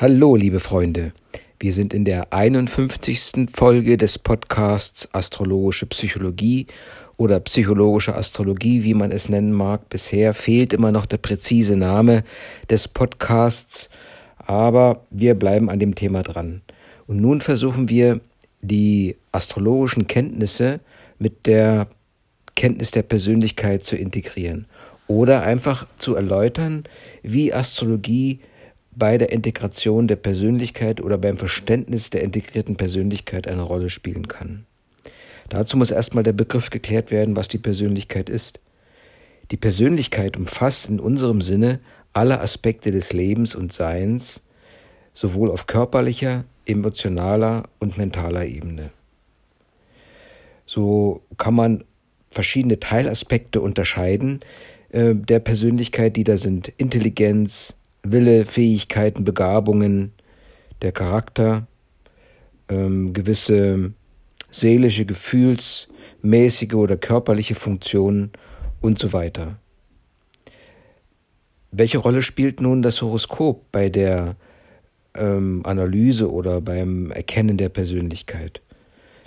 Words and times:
Hallo, 0.00 0.36
liebe 0.36 0.60
Freunde. 0.60 1.10
Wir 1.58 1.72
sind 1.72 1.92
in 1.92 2.04
der 2.04 2.32
51. 2.32 3.48
Folge 3.52 3.96
des 3.96 4.16
Podcasts 4.20 5.12
Astrologische 5.12 5.86
Psychologie 5.86 6.68
oder 7.16 7.40
psychologische 7.40 8.14
Astrologie, 8.14 8.84
wie 8.84 8.94
man 8.94 9.10
es 9.10 9.28
nennen 9.28 9.50
mag. 9.50 9.88
Bisher 9.88 10.34
fehlt 10.34 10.72
immer 10.72 10.92
noch 10.92 11.04
der 11.04 11.16
präzise 11.16 11.74
Name 11.74 12.22
des 12.70 12.86
Podcasts, 12.86 13.90
aber 14.36 15.04
wir 15.10 15.34
bleiben 15.34 15.68
an 15.68 15.80
dem 15.80 15.96
Thema 15.96 16.22
dran. 16.22 16.62
Und 17.08 17.20
nun 17.20 17.40
versuchen 17.40 17.88
wir 17.88 18.20
die 18.60 19.16
astrologischen 19.32 20.06
Kenntnisse 20.06 20.78
mit 21.18 21.48
der 21.48 21.88
Kenntnis 22.54 22.92
der 22.92 23.02
Persönlichkeit 23.02 23.82
zu 23.82 23.96
integrieren 23.96 24.66
oder 25.08 25.42
einfach 25.42 25.88
zu 25.98 26.14
erläutern, 26.14 26.84
wie 27.24 27.52
Astrologie 27.52 28.38
bei 28.98 29.16
der 29.16 29.30
Integration 29.30 30.08
der 30.08 30.16
Persönlichkeit 30.16 31.00
oder 31.00 31.18
beim 31.18 31.38
Verständnis 31.38 32.10
der 32.10 32.22
integrierten 32.22 32.76
Persönlichkeit 32.76 33.46
eine 33.46 33.62
Rolle 33.62 33.90
spielen 33.90 34.28
kann. 34.28 34.66
Dazu 35.48 35.76
muss 35.76 35.90
erstmal 35.90 36.24
der 36.24 36.32
Begriff 36.32 36.70
geklärt 36.70 37.10
werden, 37.10 37.36
was 37.36 37.48
die 37.48 37.58
Persönlichkeit 37.58 38.28
ist. 38.28 38.60
Die 39.50 39.56
Persönlichkeit 39.56 40.36
umfasst 40.36 40.88
in 40.88 41.00
unserem 41.00 41.40
Sinne 41.40 41.80
alle 42.12 42.40
Aspekte 42.40 42.90
des 42.90 43.12
Lebens 43.12 43.54
und 43.54 43.72
Seins, 43.72 44.42
sowohl 45.14 45.50
auf 45.50 45.66
körperlicher, 45.66 46.44
emotionaler 46.66 47.64
und 47.78 47.96
mentaler 47.96 48.44
Ebene. 48.44 48.90
So 50.66 51.22
kann 51.38 51.54
man 51.54 51.84
verschiedene 52.30 52.78
Teilaspekte 52.78 53.60
unterscheiden 53.62 54.40
äh, 54.90 55.14
der 55.14 55.38
Persönlichkeit, 55.38 56.16
die 56.16 56.24
da 56.24 56.36
sind 56.36 56.68
Intelligenz, 56.76 57.77
Wille, 58.12 58.44
Fähigkeiten, 58.44 59.24
Begabungen, 59.24 60.12
der 60.82 60.92
Charakter, 60.92 61.66
ähm, 62.68 63.12
gewisse 63.12 63.92
seelische, 64.50 65.04
gefühlsmäßige 65.04 66.74
oder 66.74 66.96
körperliche 66.96 67.54
Funktionen 67.54 68.32
und 68.80 68.98
so 68.98 69.12
weiter. 69.12 69.58
Welche 71.70 71.98
Rolle 71.98 72.22
spielt 72.22 72.60
nun 72.60 72.82
das 72.82 73.02
Horoskop 73.02 73.70
bei 73.72 73.88
der 73.90 74.36
ähm, 75.14 75.62
Analyse 75.64 76.30
oder 76.32 76.60
beim 76.60 77.10
Erkennen 77.10 77.58
der 77.58 77.68
Persönlichkeit? 77.68 78.62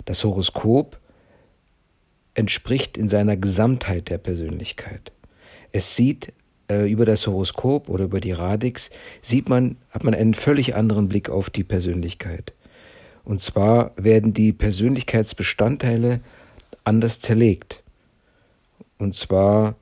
Das 0.04 0.24
Horoskop 0.24 0.98
entspricht 2.34 2.96
in 2.96 3.08
seiner 3.08 3.36
Gesamtheit 3.36 4.08
der 4.08 4.18
Persönlichkeit. 4.18 5.12
Es 5.70 5.94
sieht 5.94 6.32
äh, 6.72 6.90
über 6.90 7.04
das 7.04 7.26
Horoskop 7.26 7.88
oder 7.88 8.04
über 8.04 8.20
die 8.20 8.32
Radix 8.32 8.90
sieht 9.20 9.48
man, 9.48 9.76
hat 9.90 10.04
man 10.04 10.14
einen 10.14 10.34
völlig 10.34 10.74
anderen 10.74 11.08
Blick 11.08 11.28
auf 11.28 11.50
die 11.50 11.64
Persönlichkeit. 11.64 12.54
Und 13.24 13.40
zwar 13.40 13.92
werden 13.96 14.32
die 14.32 14.52
Persönlichkeitsbestandteile 14.52 16.20
anders 16.84 17.20
zerlegt. 17.20 17.82
Und 18.98 19.14
zwar, 19.14 19.76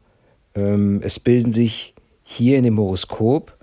ähm, 0.55 1.01
es 1.03 1.21
bilden 1.21 1.53
sich 1.53 1.95
hier 2.25 2.59
in 2.59 2.65
dem 2.65 2.79
Horoskop, 2.79 3.57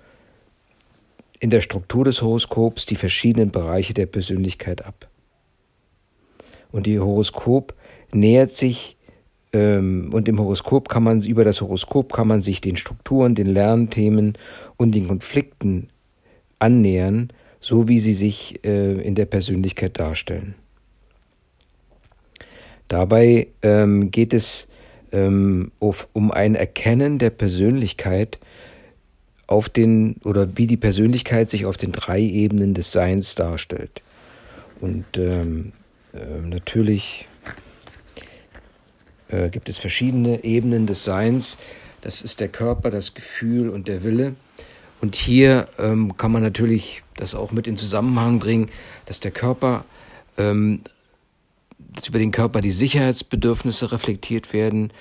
in 1.38 1.50
der 1.50 1.60
Struktur 1.60 2.04
des 2.04 2.22
Horoskops, 2.22 2.86
die 2.86 2.96
verschiedenen 2.96 3.50
Bereiche 3.50 3.94
der 3.94 4.06
Persönlichkeit 4.06 4.84
ab. 4.84 5.08
Und 6.72 6.86
die 6.86 6.98
Horoskop 6.98 7.74
nähert 8.12 8.52
sich 8.52 8.96
und 9.52 10.28
im 10.28 10.38
Horoskop 10.38 10.88
kann 10.88 11.02
man, 11.02 11.20
über 11.22 11.44
das 11.44 11.60
Horoskop 11.60 12.12
kann 12.12 12.28
man 12.28 12.40
sich 12.40 12.60
den 12.60 12.76
Strukturen, 12.76 13.34
den 13.34 13.46
Lernthemen 13.46 14.36
und 14.76 14.94
den 14.94 15.08
Konflikten 15.08 15.88
annähern, 16.58 17.28
so 17.60 17.88
wie 17.88 17.98
sie 17.98 18.14
sich 18.14 18.64
äh, 18.64 19.00
in 19.00 19.14
der 19.14 19.26
Persönlichkeit 19.26 19.98
darstellen. 19.98 20.54
Dabei 22.88 23.48
ähm, 23.62 24.10
geht 24.10 24.32
es 24.32 24.68
ähm, 25.12 25.72
um 25.78 26.30
ein 26.30 26.54
Erkennen 26.54 27.18
der 27.18 27.30
Persönlichkeit 27.30 28.38
auf 29.46 29.68
den 29.68 30.16
oder 30.24 30.56
wie 30.56 30.66
die 30.66 30.76
Persönlichkeit 30.76 31.50
sich 31.50 31.64
auf 31.64 31.76
den 31.76 31.92
drei 31.92 32.20
Ebenen 32.20 32.74
des 32.74 32.92
Seins 32.92 33.34
darstellt. 33.34 34.02
Und 34.80 35.04
ähm, 35.16 35.72
äh, 36.12 36.46
natürlich 36.46 37.27
äh, 39.28 39.48
gibt 39.48 39.68
es 39.68 39.78
verschiedene 39.78 40.44
Ebenen 40.44 40.86
des 40.86 41.04
Seins. 41.04 41.58
Das 42.00 42.22
ist 42.22 42.40
der 42.40 42.48
Körper, 42.48 42.90
das 42.90 43.14
Gefühl 43.14 43.68
und 43.68 43.88
der 43.88 44.02
Wille. 44.02 44.34
Und 45.00 45.14
hier 45.14 45.68
ähm, 45.78 46.16
kann 46.16 46.32
man 46.32 46.42
natürlich 46.42 47.02
das 47.16 47.34
auch 47.34 47.52
mit 47.52 47.66
in 47.66 47.76
Zusammenhang 47.76 48.38
bringen, 48.38 48.70
dass 49.06 49.20
der 49.20 49.30
Körper, 49.30 49.84
ähm, 50.36 50.80
dass 51.94 52.08
über 52.08 52.18
den 52.18 52.32
Körper 52.32 52.60
die 52.60 52.72
Sicherheitsbedürfnisse 52.72 53.92
reflektiert 53.92 54.52
werden, 54.52 54.92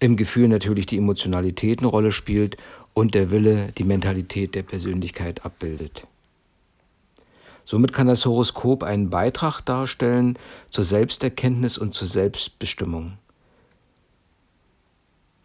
im 0.00 0.16
Gefühl 0.16 0.48
natürlich 0.48 0.86
die 0.86 0.98
Emotionalität 0.98 1.78
eine 1.78 1.88
Rolle 1.88 2.12
spielt 2.12 2.56
und 2.94 3.14
der 3.14 3.30
Wille 3.30 3.72
die 3.76 3.84
Mentalität 3.84 4.54
der 4.54 4.62
Persönlichkeit 4.62 5.44
abbildet. 5.44 6.06
Somit 7.64 7.92
kann 7.92 8.06
das 8.06 8.24
Horoskop 8.24 8.84
einen 8.84 9.10
Beitrag 9.10 9.60
darstellen 9.60 10.38
zur 10.70 10.84
Selbsterkenntnis 10.84 11.78
und 11.78 11.94
zur 11.94 12.06
Selbstbestimmung. 12.06 13.14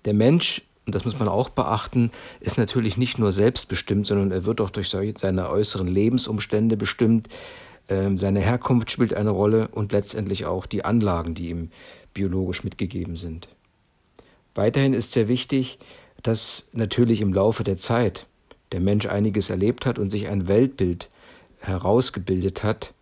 Der 0.05 0.13
Mensch, 0.13 0.61
und 0.85 0.95
das 0.95 1.05
muss 1.05 1.17
man 1.17 1.27
auch 1.27 1.49
beachten, 1.49 2.11
ist 2.39 2.57
natürlich 2.57 2.97
nicht 2.97 3.17
nur 3.17 3.31
selbstbestimmt, 3.31 4.07
sondern 4.07 4.31
er 4.31 4.45
wird 4.45 4.61
auch 4.61 4.69
durch 4.69 4.89
seine 4.89 5.49
äußeren 5.49 5.87
Lebensumstände 5.87 6.77
bestimmt. 6.77 7.27
Ähm, 7.87 8.17
seine 8.17 8.39
Herkunft 8.39 8.91
spielt 8.91 9.13
eine 9.13 9.31
Rolle 9.31 9.67
und 9.69 9.91
letztendlich 9.91 10.45
auch 10.45 10.65
die 10.65 10.85
Anlagen, 10.85 11.35
die 11.35 11.49
ihm 11.49 11.69
biologisch 12.13 12.63
mitgegeben 12.63 13.15
sind. 13.15 13.47
Weiterhin 14.55 14.93
ist 14.93 15.13
sehr 15.13 15.27
wichtig, 15.27 15.79
dass 16.23 16.67
natürlich 16.73 17.21
im 17.21 17.33
Laufe 17.33 17.63
der 17.63 17.77
Zeit 17.77 18.27
der 18.71 18.81
Mensch 18.81 19.05
einiges 19.05 19.49
erlebt 19.49 19.85
hat 19.85 19.99
und 19.99 20.11
sich 20.11 20.27
ein 20.27 20.47
Weltbild 20.47 21.09
herausgebildet 21.59 22.63
hat, 22.63 22.93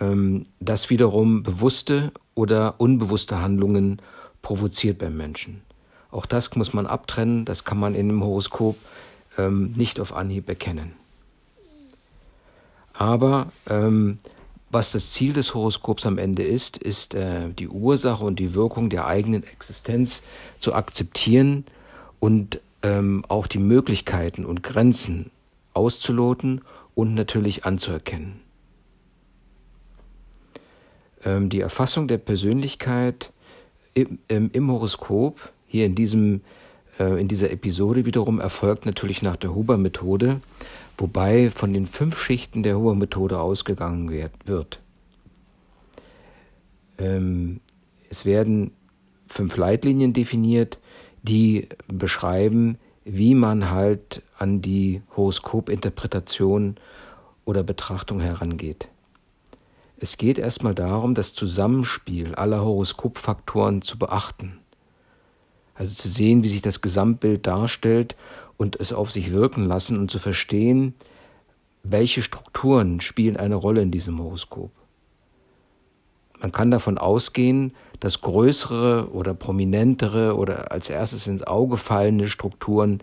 ähm, 0.00 0.44
das 0.60 0.90
wiederum 0.90 1.42
bewusste 1.42 2.12
oder 2.34 2.80
unbewusste 2.80 3.40
Handlungen 3.40 4.00
provoziert 4.42 4.98
beim 4.98 5.16
Menschen. 5.16 5.62
Auch 6.10 6.26
das 6.26 6.54
muss 6.56 6.72
man 6.72 6.86
abtrennen, 6.86 7.44
das 7.44 7.64
kann 7.64 7.78
man 7.78 7.94
in 7.94 8.08
dem 8.08 8.24
Horoskop 8.24 8.76
ähm, 9.36 9.72
nicht 9.76 10.00
auf 10.00 10.14
Anhieb 10.14 10.48
erkennen. 10.48 10.92
Aber 12.94 13.52
ähm, 13.68 14.18
was 14.70 14.92
das 14.92 15.12
Ziel 15.12 15.32
des 15.32 15.54
Horoskops 15.54 16.04
am 16.04 16.18
Ende 16.18 16.42
ist, 16.42 16.76
ist 16.76 17.14
äh, 17.14 17.50
die 17.50 17.68
Ursache 17.68 18.24
und 18.24 18.38
die 18.38 18.54
Wirkung 18.54 18.90
der 18.90 19.06
eigenen 19.06 19.44
Existenz 19.44 20.22
zu 20.58 20.74
akzeptieren 20.74 21.64
und 22.20 22.60
ähm, 22.82 23.24
auch 23.28 23.46
die 23.46 23.58
Möglichkeiten 23.58 24.44
und 24.44 24.62
Grenzen 24.62 25.30
auszuloten 25.72 26.62
und 26.94 27.14
natürlich 27.14 27.64
anzuerkennen. 27.64 28.40
Ähm, 31.24 31.48
die 31.48 31.60
Erfassung 31.60 32.08
der 32.08 32.18
Persönlichkeit 32.18 33.32
im, 33.94 34.18
im, 34.28 34.50
im 34.52 34.70
Horoskop 34.70 35.52
hier 35.68 35.86
in 35.86 35.94
diesem 35.94 36.40
äh, 36.98 37.20
in 37.20 37.28
dieser 37.28 37.50
Episode 37.50 38.04
wiederum 38.04 38.40
erfolgt 38.40 38.86
natürlich 38.86 39.22
nach 39.22 39.36
der 39.36 39.54
Huber-Methode, 39.54 40.40
wobei 40.96 41.50
von 41.50 41.72
den 41.72 41.86
fünf 41.86 42.18
Schichten 42.18 42.62
der 42.62 42.76
Huber-Methode 42.76 43.38
ausgegangen 43.38 44.10
wird. 44.44 44.80
Ähm, 46.98 47.60
es 48.10 48.24
werden 48.24 48.72
fünf 49.26 49.56
Leitlinien 49.56 50.12
definiert, 50.12 50.78
die 51.22 51.68
beschreiben, 51.86 52.78
wie 53.04 53.34
man 53.34 53.70
halt 53.70 54.22
an 54.38 54.60
die 54.60 55.02
Horoskopinterpretation 55.16 56.76
oder 57.44 57.62
Betrachtung 57.62 58.20
herangeht. 58.20 58.88
Es 60.00 60.16
geht 60.16 60.38
erstmal 60.38 60.74
darum, 60.74 61.14
das 61.14 61.34
Zusammenspiel 61.34 62.34
aller 62.34 62.62
Horoskopfaktoren 62.62 63.82
zu 63.82 63.98
beachten. 63.98 64.60
Also 65.78 65.94
zu 65.94 66.08
sehen, 66.08 66.42
wie 66.42 66.48
sich 66.48 66.60
das 66.60 66.80
Gesamtbild 66.80 67.46
darstellt 67.46 68.16
und 68.56 68.74
es 68.76 68.92
auf 68.92 69.12
sich 69.12 69.32
wirken 69.32 69.64
lassen 69.64 69.96
und 69.96 70.10
zu 70.10 70.18
verstehen, 70.18 70.94
welche 71.84 72.20
Strukturen 72.20 73.00
spielen 73.00 73.36
eine 73.36 73.54
Rolle 73.54 73.80
in 73.80 73.92
diesem 73.92 74.18
Horoskop. 74.18 74.72
Man 76.40 76.50
kann 76.50 76.72
davon 76.72 76.98
ausgehen, 76.98 77.74
dass 78.00 78.20
größere 78.20 79.10
oder 79.12 79.34
prominentere 79.34 80.36
oder 80.36 80.72
als 80.72 80.90
erstes 80.90 81.28
ins 81.28 81.44
Auge 81.44 81.76
fallende 81.76 82.28
Strukturen 82.28 83.00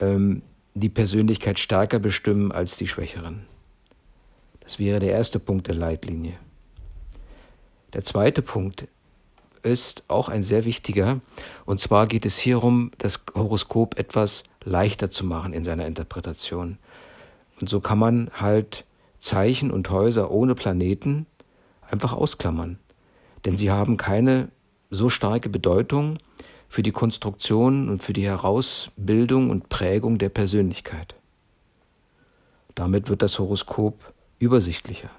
ähm, 0.00 0.42
die 0.74 0.88
Persönlichkeit 0.88 1.58
stärker 1.60 2.00
bestimmen 2.00 2.50
als 2.50 2.76
die 2.76 2.88
schwächeren. 2.88 3.46
Das 4.60 4.80
wäre 4.80 4.98
der 4.98 5.12
erste 5.12 5.38
Punkt 5.38 5.68
der 5.68 5.76
Leitlinie. 5.76 6.34
Der 7.92 8.02
zweite 8.02 8.42
Punkt 8.42 8.88
ist 9.66 10.04
auch 10.08 10.28
ein 10.28 10.42
sehr 10.42 10.64
wichtiger. 10.64 11.20
Und 11.64 11.80
zwar 11.80 12.06
geht 12.06 12.24
es 12.24 12.38
hier 12.38 12.62
um, 12.62 12.92
das 12.98 13.20
Horoskop 13.34 13.98
etwas 13.98 14.44
leichter 14.64 15.10
zu 15.10 15.26
machen 15.26 15.52
in 15.52 15.64
seiner 15.64 15.86
Interpretation. 15.86 16.78
Und 17.60 17.68
so 17.68 17.80
kann 17.80 17.98
man 17.98 18.30
halt 18.32 18.84
Zeichen 19.18 19.70
und 19.70 19.90
Häuser 19.90 20.30
ohne 20.30 20.54
Planeten 20.54 21.26
einfach 21.90 22.12
ausklammern. 22.12 22.78
Denn 23.44 23.58
sie 23.58 23.70
haben 23.70 23.96
keine 23.96 24.48
so 24.90 25.08
starke 25.08 25.48
Bedeutung 25.48 26.18
für 26.68 26.82
die 26.82 26.92
Konstruktion 26.92 27.88
und 27.88 28.02
für 28.02 28.12
die 28.12 28.26
Herausbildung 28.26 29.50
und 29.50 29.68
Prägung 29.68 30.18
der 30.18 30.28
Persönlichkeit. 30.28 31.14
Damit 32.74 33.08
wird 33.08 33.22
das 33.22 33.38
Horoskop 33.38 34.12
übersichtlicher. 34.38 35.10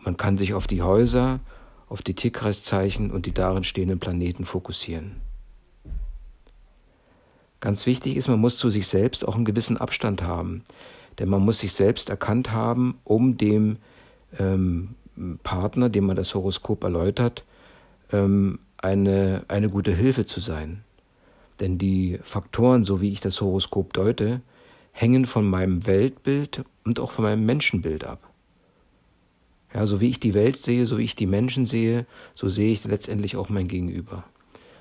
Man 0.00 0.16
kann 0.16 0.38
sich 0.38 0.54
auf 0.54 0.66
die 0.66 0.82
Häuser, 0.82 1.40
auf 1.92 2.00
die 2.00 2.14
Tierkreiszeichen 2.14 3.10
und 3.10 3.26
die 3.26 3.34
darin 3.34 3.64
stehenden 3.64 4.00
Planeten 4.00 4.46
fokussieren. 4.46 5.20
Ganz 7.60 7.84
wichtig 7.84 8.16
ist, 8.16 8.28
man 8.28 8.40
muss 8.40 8.56
zu 8.56 8.70
sich 8.70 8.88
selbst 8.88 9.28
auch 9.28 9.36
einen 9.36 9.44
gewissen 9.44 9.76
Abstand 9.76 10.22
haben. 10.22 10.64
Denn 11.18 11.28
man 11.28 11.44
muss 11.44 11.58
sich 11.58 11.74
selbst 11.74 12.08
erkannt 12.08 12.50
haben, 12.50 12.98
um 13.04 13.36
dem 13.36 13.76
ähm, 14.38 14.94
Partner, 15.42 15.90
dem 15.90 16.06
man 16.06 16.16
das 16.16 16.34
Horoskop 16.34 16.82
erläutert, 16.82 17.44
ähm, 18.10 18.60
eine, 18.78 19.44
eine 19.48 19.68
gute 19.68 19.94
Hilfe 19.94 20.24
zu 20.24 20.40
sein. 20.40 20.82
Denn 21.60 21.76
die 21.76 22.18
Faktoren, 22.22 22.84
so 22.84 23.02
wie 23.02 23.12
ich 23.12 23.20
das 23.20 23.38
Horoskop 23.42 23.92
deute, 23.92 24.40
hängen 24.92 25.26
von 25.26 25.48
meinem 25.48 25.86
Weltbild 25.86 26.64
und 26.84 26.98
auch 26.98 27.10
von 27.10 27.26
meinem 27.26 27.44
Menschenbild 27.44 28.04
ab. 28.04 28.31
Ja, 29.74 29.86
so 29.86 30.00
wie 30.00 30.10
ich 30.10 30.20
die 30.20 30.34
Welt 30.34 30.58
sehe, 30.58 30.86
so 30.86 30.98
wie 30.98 31.04
ich 31.04 31.16
die 31.16 31.26
Menschen 31.26 31.64
sehe, 31.64 32.06
so 32.34 32.48
sehe 32.48 32.72
ich 32.72 32.84
letztendlich 32.84 33.36
auch 33.36 33.48
mein 33.48 33.68
Gegenüber. 33.68 34.24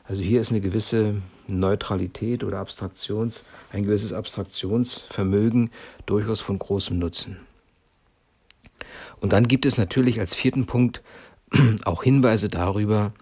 Also 0.04 0.22
hier 0.22 0.42
ist 0.42 0.52
eine 0.52 0.62
gewisse 0.62 1.22
Neutralität 1.48 2.44
oder 2.44 2.60
Abstraktions, 2.60 3.46
ein 3.72 3.84
gewisses 3.84 4.12
Abstraktionsvermögen 4.12 5.72
durchaus 6.06 6.42
von 6.42 6.60
großem 6.60 7.00
Nutzen. 7.00 7.38
Und 9.22 9.34
dann 9.34 9.48
gibt 9.48 9.66
es 9.66 9.78
natürlich 9.78 10.20
als 10.20 10.36
vierten 10.36 10.66
Punkt 10.66 11.02
auch 11.86 12.04
Hinweise 12.04 12.50
darüber, 12.50 13.14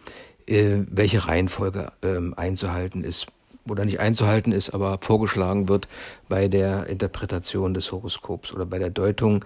äh, 0.47 0.79
welche 0.89 1.27
Reihenfolge 1.27 1.91
ähm, 2.01 2.33
einzuhalten 2.35 3.03
ist 3.03 3.27
oder 3.67 3.85
nicht 3.85 3.99
einzuhalten 3.99 4.51
ist, 4.51 4.71
aber 4.71 4.97
vorgeschlagen 5.01 5.69
wird 5.69 5.87
bei 6.27 6.47
der 6.47 6.87
Interpretation 6.87 7.73
des 7.73 7.91
Horoskops 7.91 8.53
oder 8.53 8.65
bei 8.65 8.79
der 8.79 8.89
Deutung 8.89 9.45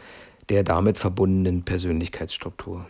der 0.49 0.63
damit 0.63 0.97
verbundenen 0.97 1.63
Persönlichkeitsstruktur. 1.63 2.85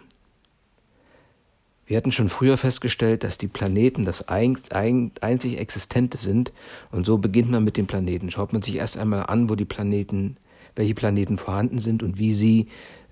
Wir 1.85 1.97
hatten 1.97 2.11
schon 2.11 2.29
früher 2.29 2.57
festgestellt, 2.57 3.23
dass 3.23 3.37
die 3.37 3.47
Planeten 3.47 4.05
das 4.05 4.27
einzig 4.29 5.59
Existente 5.59 6.17
sind 6.17 6.53
und 6.91 7.05
so 7.05 7.17
beginnt 7.17 7.51
man 7.51 7.63
mit 7.63 7.77
den 7.77 7.87
Planeten. 7.87 8.31
Schaut 8.31 8.53
man 8.53 8.61
sich 8.61 8.75
erst 8.77 8.97
einmal 8.97 9.25
an, 9.27 9.49
wo 9.49 9.55
die 9.55 9.65
Planeten, 9.65 10.37
welche 10.75 10.95
Planeten 10.95 11.37
vorhanden 11.37 11.79
sind 11.79 12.01
und 12.01 12.17
wie 12.17 12.33
sie 12.33 12.67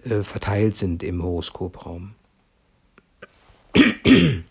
äh, 0.05 0.23
verteilt 0.23 0.77
sind 0.77 1.03
im 1.03 1.21
Horoskopraum. 1.21 2.15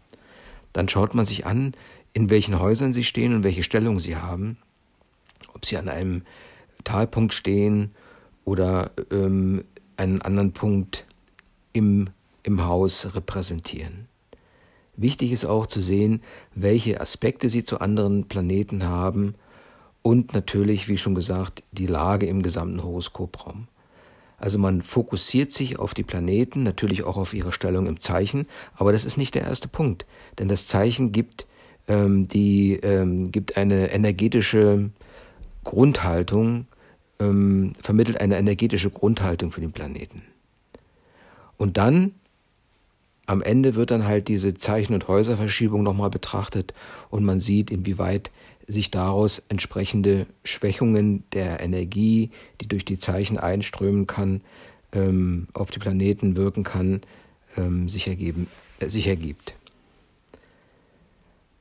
Dann 0.73 0.89
schaut 0.89 1.15
man 1.15 1.25
sich 1.25 1.47
an, 1.47 1.75
in 2.13 2.31
welchen 2.31 2.61
Häusern 2.61 2.93
sie 2.93 3.05
stehen 3.05 3.35
und 3.35 3.43
welche 3.43 3.63
Stellung 3.63 4.01
sie 4.01 4.17
haben, 4.17 4.59
ob 5.55 5.65
sie 5.65 5.77
an 5.77 5.89
einem 5.89 6.23
Talpunkt 6.85 7.33
stehen 7.33 7.93
oder 8.45 8.91
ähm, 9.11 9.65
einen 10.01 10.23
anderen 10.23 10.53
Punkt 10.53 11.05
im, 11.73 12.09
im 12.43 12.65
Haus 12.65 13.15
repräsentieren. 13.15 14.09
Wichtig 14.97 15.31
ist 15.31 15.45
auch 15.45 15.67
zu 15.67 15.81
sehen, 15.81 16.23
welche 16.55 17.01
Aspekte 17.01 17.49
sie 17.49 17.65
zu 17.65 17.81
anderen 17.81 18.27
Planeten 18.27 18.89
haben 18.89 19.35
und 20.03 20.33
natürlich, 20.33 20.89
wie 20.89 20.97
schon 20.97 21.15
gesagt, 21.15 21.63
die 21.73 21.87
Lage 21.87 22.27
im 22.27 22.43
gesamten 22.43 22.83
Horoskopraum. 22.83 23.69
Also 24.39 24.59
man 24.59 24.81
fokussiert 24.81 25.53
sich 25.53 25.79
auf 25.79 25.93
die 25.93 26.03
Planeten, 26.03 26.63
natürlich 26.63 27.03
auch 27.03 27.19
auf 27.19 27.35
ihre 27.35 27.53
Stellung 27.53 27.87
im 27.87 28.01
Zeichen, 28.01 28.47
aber 28.75 28.93
das 28.93 29.05
ist 29.05 29.19
nicht 29.19 29.35
der 29.35 29.43
erste 29.43 29.69
Punkt, 29.69 30.07
denn 30.39 30.49
das 30.49 30.67
Zeichen 30.67 31.13
gibt, 31.13 31.47
ähm, 31.89 32.27
die, 32.27 32.75
ähm, 32.83 33.31
gibt 33.31 33.59
eine 33.59 33.93
energetische 33.93 34.91
Grundhaltung, 35.63 36.67
ähm, 37.21 37.75
vermittelt 37.81 38.21
eine 38.21 38.39
energetische 38.39 38.91
Grundhaltung 38.91 39.53
für 39.53 39.61
den 39.61 39.73
Planeten. 39.73 40.23
Und 41.57 41.77
dann 41.77 42.15
am 43.27 43.43
Ende 43.43 43.77
wird 43.77 43.93
dann 43.93 44.07
halt 44.07 44.27
diese 44.27 44.55
Zeichen- 44.55 44.95
und 44.95 45.07
Häuserverschiebung 45.07 45.85
nochmal 45.85 46.11
betrachtet 46.11 46.75
und 47.11 47.25
man 47.25 47.39
sieht, 47.39 47.71
inwieweit 47.71 48.33
sich 48.67 48.91
daraus 48.91 49.43
entsprechende 49.49 50.27
Schwächungen 50.43 51.23
der 51.33 51.61
Energie, 51.61 52.31
die 52.61 52.67
durch 52.67 52.85
die 52.85 52.99
Zeichen 52.99 53.39
einströmen 53.39 54.09
kann, 54.09 54.41
ähm, 54.93 55.47
auf 55.53 55.71
die 55.71 55.79
Planeten 55.79 56.37
wirken 56.37 56.65
kann, 56.65 57.03
ähm, 57.57 57.89
sich, 57.89 58.09
ergeben, 58.09 58.49
äh, 58.81 58.89
sich 58.89 59.07
ergibt. 59.07 59.55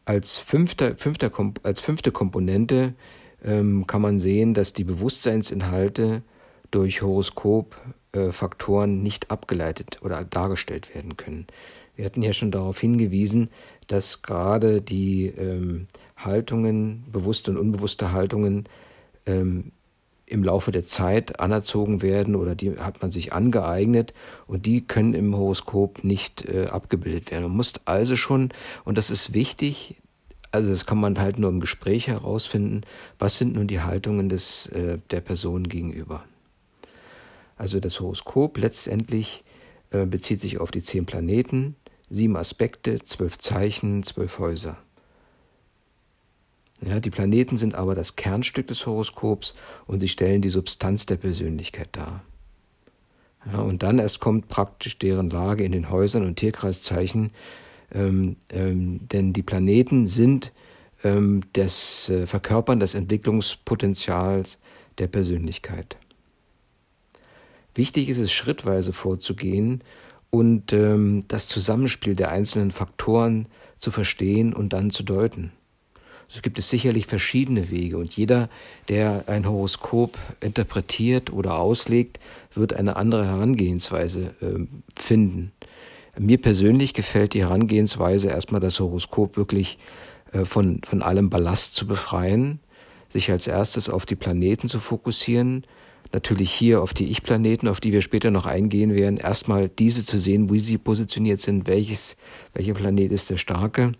Als, 0.05 0.37
fünfter, 0.37 0.95
fünfter, 0.95 1.31
als 1.61 1.81
fünfte 1.81 2.11
Komponente 2.11 2.95
ähm, 3.43 3.87
kann 3.87 4.01
man 4.01 4.19
sehen, 4.19 4.53
dass 4.53 4.73
die 4.73 4.83
Bewusstseinsinhalte 4.83 6.23
durch 6.71 7.01
Horoskopfaktoren 7.01 9.01
nicht 9.01 9.31
abgeleitet 9.31 9.99
oder 10.01 10.23
dargestellt 10.23 10.93
werden 10.93 11.17
können. 11.17 11.47
Wir 11.95 12.05
hatten 12.05 12.21
ja 12.21 12.31
schon 12.31 12.51
darauf 12.51 12.79
hingewiesen, 12.79 13.49
dass 13.87 14.21
gerade 14.21 14.81
die 14.81 15.25
ähm, 15.25 15.87
Haltungen, 16.15 17.05
bewusste 17.11 17.51
und 17.51 17.57
unbewusste 17.57 18.11
Haltungen, 18.11 18.69
ähm, 19.25 19.71
im 20.29 20.43
Laufe 20.43 20.71
der 20.71 20.85
Zeit 20.85 21.39
anerzogen 21.39 22.01
werden 22.01 22.35
oder 22.35 22.55
die 22.55 22.77
hat 22.77 23.01
man 23.01 23.09
sich 23.09 23.33
angeeignet 23.33 24.13
und 24.45 24.65
die 24.65 24.85
können 24.85 25.15
im 25.15 25.35
Horoskop 25.35 26.03
nicht 26.03 26.45
äh, 26.45 26.67
abgebildet 26.67 27.31
werden. 27.31 27.43
Man 27.43 27.57
muss 27.57 27.73
also 27.85 28.15
schon, 28.15 28.49
und 28.85 28.97
das 28.97 29.09
ist 29.09 29.33
wichtig, 29.33 29.95
also 30.51 30.69
das 30.69 30.85
kann 30.85 30.99
man 30.99 31.19
halt 31.19 31.37
nur 31.37 31.49
im 31.49 31.59
Gespräch 31.59 32.07
herausfinden, 32.07 32.81
was 33.19 33.37
sind 33.37 33.53
nun 33.53 33.67
die 33.67 33.81
Haltungen 33.81 34.29
des, 34.29 34.67
äh, 34.67 34.97
der 35.11 35.21
Person 35.21 35.67
gegenüber. 35.67 36.23
Also 37.57 37.79
das 37.79 37.99
Horoskop 37.99 38.57
letztendlich 38.57 39.43
äh, 39.91 40.05
bezieht 40.05 40.41
sich 40.41 40.59
auf 40.59 40.71
die 40.71 40.81
zehn 40.81 41.05
Planeten, 41.05 41.75
sieben 42.09 42.37
Aspekte, 42.37 43.03
zwölf 43.03 43.37
Zeichen, 43.37 44.03
zwölf 44.03 44.39
Häuser. 44.39 44.77
Ja, 46.81 46.99
die 46.99 47.09
Planeten 47.09 47.57
sind 47.57 47.75
aber 47.75 47.93
das 47.93 48.15
Kernstück 48.15 48.67
des 48.67 48.85
Horoskops 48.85 49.53
und 49.85 49.99
sie 49.99 50.07
stellen 50.07 50.41
die 50.41 50.49
Substanz 50.49 51.05
der 51.05 51.17
Persönlichkeit 51.17 51.89
dar. 51.91 52.23
Ja, 53.51 53.59
und 53.59 53.83
dann 53.83 53.99
erst 53.99 54.19
kommt 54.19 54.47
praktisch 54.47 54.97
deren 54.97 55.29
Lage 55.29 55.63
in 55.63 55.71
den 55.71 55.89
Häusern 55.89 56.25
und 56.25 56.37
Tierkreiszeichen, 56.37 57.31
ähm, 57.93 58.35
ähm, 58.49 59.07
denn 59.09 59.33
die 59.33 59.43
Planeten 59.43 60.07
sind 60.07 60.51
ähm, 61.03 61.41
das 61.53 62.09
äh, 62.09 62.27
Verkörpern 62.27 62.79
des 62.79 62.93
Entwicklungspotenzials 62.93 64.57
der 64.97 65.07
Persönlichkeit. 65.07 65.97
Wichtig 67.75 68.09
ist 68.09 68.17
es, 68.17 68.31
schrittweise 68.31 68.93
vorzugehen 68.93 69.83
und 70.29 70.73
ähm, 70.73 71.23
das 71.27 71.47
Zusammenspiel 71.47 72.15
der 72.15 72.31
einzelnen 72.31 72.71
Faktoren 72.71 73.47
zu 73.77 73.91
verstehen 73.91 74.53
und 74.53 74.73
dann 74.73 74.91
zu 74.91 75.03
deuten. 75.03 75.51
So 76.27 76.41
gibt 76.41 76.59
es 76.59 76.69
sicherlich 76.69 77.07
verschiedene 77.07 77.71
Wege 77.71 77.97
und 77.97 78.15
jeder, 78.15 78.49
der 78.87 79.23
ein 79.25 79.47
Horoskop 79.47 80.15
interpretiert 80.41 81.33
oder 81.33 81.57
auslegt, 81.57 82.19
wird 82.53 82.73
eine 82.73 82.97
andere 82.97 83.25
Herangehensweise 83.25 84.35
äh, 84.41 84.67
finden. 84.95 85.51
Mir 86.19 86.37
persönlich 86.37 86.93
gefällt 86.93 87.33
die 87.33 87.43
Herangehensweise, 87.43 88.27
erstmal 88.27 88.59
das 88.59 88.79
Horoskop 88.81 89.37
wirklich 89.37 89.77
äh, 90.33 90.43
von, 90.43 90.81
von 90.83 91.01
allem 91.01 91.29
Ballast 91.29 91.75
zu 91.75 91.87
befreien, 91.87 92.59
sich 93.07 93.31
als 93.31 93.47
erstes 93.47 93.89
auf 93.89 94.05
die 94.05 94.17
Planeten 94.17 94.67
zu 94.67 94.81
fokussieren, 94.81 95.65
natürlich 96.11 96.51
hier 96.51 96.81
auf 96.81 96.93
die 96.93 97.05
Ich-Planeten, 97.05 97.69
auf 97.69 97.79
die 97.79 97.93
wir 97.93 98.01
später 98.01 98.31
noch 98.31 98.45
eingehen 98.45 98.93
werden, 98.95 99.15
erstmal 99.15 99.69
diese 99.69 100.03
zu 100.03 100.19
sehen, 100.19 100.51
wie 100.51 100.59
sie 100.59 100.77
positioniert 100.77 101.39
sind, 101.39 101.67
welches, 101.67 102.17
welcher 102.53 102.73
Planet 102.73 103.13
ist 103.13 103.29
der 103.29 103.37
starke. 103.37 103.93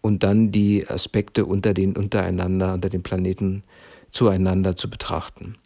Und 0.00 0.22
dann 0.22 0.52
die 0.52 0.88
Aspekte 0.88 1.44
unter 1.44 1.74
den 1.74 1.96
untereinander, 1.96 2.72
unter 2.72 2.88
den 2.88 3.02
Planeten 3.02 3.62
zueinander 4.10 4.74
zu 4.74 4.88
betrachten. 4.88 5.56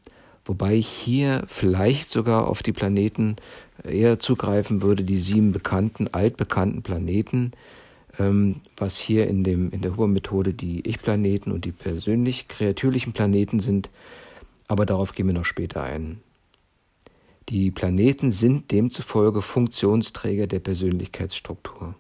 Wobei 0.47 0.77
ich 0.77 0.87
hier 0.87 1.43
vielleicht 1.49 2.11
sogar 2.11 2.47
auf 2.47 2.63
die 2.63 2.73
Planeten 2.73 3.35
eher 3.83 4.21
zugreifen 4.21 4.81
würde, 4.81 5.03
die 5.03 5.19
sieben 5.19 5.51
bekannten, 5.51 6.09
altbekannten 6.13 6.83
Planeten, 6.83 7.53
ähm, 8.19 8.61
was 8.77 8.97
hier 8.97 9.27
in, 9.27 9.43
dem, 9.43 9.71
in 9.73 9.83
der 9.83 9.93
Huber-Methode 9.93 10.55
die 10.55 10.89
Ich-Planeten 10.89 11.51
und 11.51 11.65
die 11.65 11.73
persönlich 11.73 12.47
kreatürlichen 12.47 13.13
Planeten 13.13 13.59
sind, 13.59 13.91
aber 14.69 14.87
darauf 14.87 15.13
gehen 15.13 15.27
wir 15.27 15.35
noch 15.35 15.45
später 15.45 15.83
ein. 15.83 16.21
Die 17.49 17.73
Planeten 17.73 18.31
sind 18.31 18.71
demzufolge 18.71 19.43
Funktionsträger 19.43 20.47
der 20.47 20.61
Persönlichkeitsstruktur. 20.61 21.95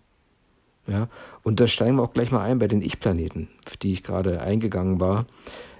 Ja, 0.88 1.08
und 1.42 1.58
da 1.58 1.66
steigen 1.66 1.96
wir 1.96 2.02
auch 2.02 2.12
gleich 2.12 2.30
mal 2.30 2.42
ein 2.42 2.60
bei 2.60 2.68
den 2.68 2.80
Ich-Planeten, 2.80 3.48
auf 3.66 3.76
die 3.76 3.92
ich 3.92 4.04
gerade 4.04 4.40
eingegangen 4.40 5.00
war. 5.00 5.26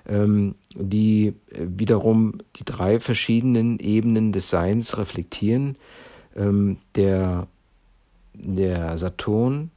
Ähm, 0.08 0.54
die 0.75 1.34
äh, 1.50 1.66
wiederum 1.66 2.38
die 2.56 2.64
drei 2.64 3.00
verschiedenen 3.00 3.78
Ebenen 3.78 4.32
des 4.32 4.50
Seins 4.50 4.98
reflektieren. 4.98 5.76
Ähm, 6.36 6.78
der, 6.94 7.48
der 8.34 8.98
Saturn 8.98 9.70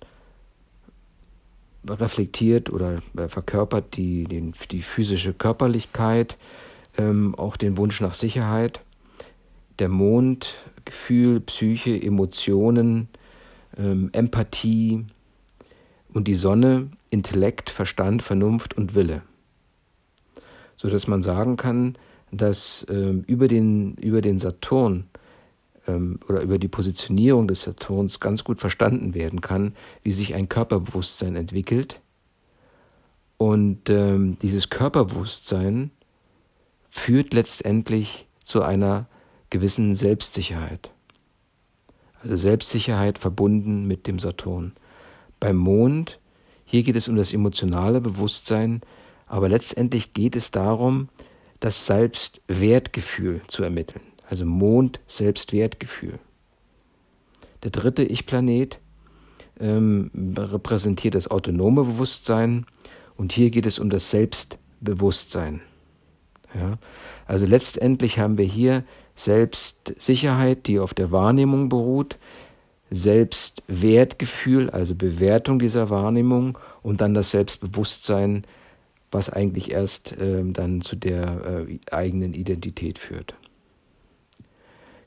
reflektiert 1.88 2.70
oder 2.70 3.02
äh, 3.18 3.28
verkörpert 3.28 3.96
die, 3.96 4.26
den, 4.26 4.54
die 4.72 4.82
physische 4.82 5.34
Körperlichkeit, 5.34 6.38
ähm, 6.98 7.34
auch 7.36 7.58
den 7.58 7.78
Wunsch 7.78 8.02
nach 8.02 8.14
Sicherheit. 8.14 8.82
Der 9.80 9.90
Mond, 9.90 10.56
Gefühl, 10.84 11.40
Psyche, 11.40 12.02
Emotionen, 12.02 13.08
Empathie 14.12 15.06
und 16.12 16.28
die 16.28 16.36
Sonne, 16.36 16.90
Intellekt, 17.12 17.70
Verstand, 17.70 18.24
Vernunft 18.24 18.76
und 18.76 18.94
Wille. 18.94 19.22
So 20.80 20.88
dass 20.88 21.08
man 21.08 21.22
sagen 21.22 21.58
kann, 21.58 21.98
dass 22.32 22.86
ähm, 22.90 23.26
über, 23.28 23.50
den, 23.50 23.96
über 23.96 24.22
den 24.22 24.40
Saturn 24.40 25.10
ähm, 25.90 26.22
oder 26.30 26.40
über 26.40 26.58
die 26.58 26.70
Positionierung 26.70 27.50
des 27.50 27.64
Saturns 27.64 28.22
ganz 28.22 28.46
gut 28.46 28.60
verstanden 28.60 29.14
werden 29.14 29.42
kann, 29.42 29.76
wie 30.04 30.14
sich 30.14 30.36
ein 30.36 30.48
Körperbewusstsein 30.48 31.36
entwickelt. 31.36 32.00
Und 33.36 33.90
ähm, 33.90 34.38
dieses 34.42 34.70
Körperbewusstsein 34.70 35.92
führt 36.90 37.34
letztendlich 37.34 38.28
zu 38.42 38.62
einer 38.62 39.08
gewissen 39.50 39.96
Selbstsicherheit. 39.96 40.92
Also 42.24 42.38
Selbstsicherheit 42.38 43.20
verbunden 43.20 43.86
mit 43.86 44.08
dem 44.08 44.18
Saturn. 44.18 44.72
Beim 45.42 45.58
Mond, 45.58 46.20
hier 46.64 46.84
geht 46.84 46.96
es 46.96 47.10
um 47.10 47.18
das 47.18 47.34
emotionale 47.34 48.00
Bewusstsein, 48.00 48.80
aber 49.30 49.48
letztendlich 49.48 50.14
geht 50.14 50.36
es 50.36 50.52
darum, 50.52 51.08
das 51.62 51.86
Selbstwertgefühl 51.86 53.42
zu 53.48 53.64
ermitteln 53.64 54.02
also 54.30 54.46
Mond 54.46 55.00
Selbstwertgefühl. 55.08 56.20
Der 57.64 57.72
dritte 57.72 58.04
Ich-Planet 58.04 58.80
ähm, 59.60 60.12
repräsentiert 60.38 61.16
das 61.16 61.30
autonome 61.30 61.84
Bewusstsein 61.84 62.66
und 63.18 63.34
hier 63.34 63.50
geht 63.50 63.66
es 63.66 63.80
um 63.80 63.90
das 63.90 64.12
Selbstbewusstsein. 64.12 65.62
Ja? 66.54 66.78
Also 67.26 67.46
letztendlich 67.46 68.20
haben 68.20 68.38
wir 68.38 68.46
hier 68.46 68.84
Selbstsicherheit, 69.16 70.68
die 70.68 70.80
auf 70.80 70.94
der 70.94 71.12
Wahrnehmung 71.12 71.68
beruht, 71.68 72.18
Selbstwertgefühl, 72.92 74.70
also 74.70 74.96
Bewertung 74.96 75.60
dieser 75.60 75.90
Wahrnehmung 75.90 76.58
und 76.82 77.02
dann 77.02 77.14
das 77.14 77.32
Selbstbewusstsein, 77.32 78.46
was 79.12 79.30
eigentlich 79.30 79.72
erst 79.72 80.18
äh, 80.18 80.44
dann 80.46 80.82
zu 80.82 80.96
der 80.96 81.66
äh, 81.68 81.80
eigenen 81.92 82.34
Identität 82.34 83.00
führt. 83.00 83.36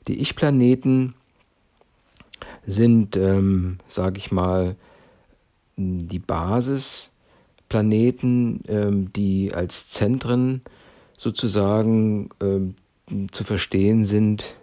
Die 0.07 0.19
Ich-Planeten 0.19 1.15
sind, 2.65 3.15
ähm, 3.15 3.77
sage 3.87 4.17
ich 4.17 4.31
mal, 4.31 4.75
die 5.75 6.19
Basisplaneten, 6.19 8.61
ähm, 8.67 9.11
die 9.13 9.53
als 9.53 9.87
Zentren 9.87 10.61
sozusagen 11.17 12.29
ähm, 12.41 12.75
zu 13.31 13.43
verstehen 13.43 14.05
sind, 14.05 14.55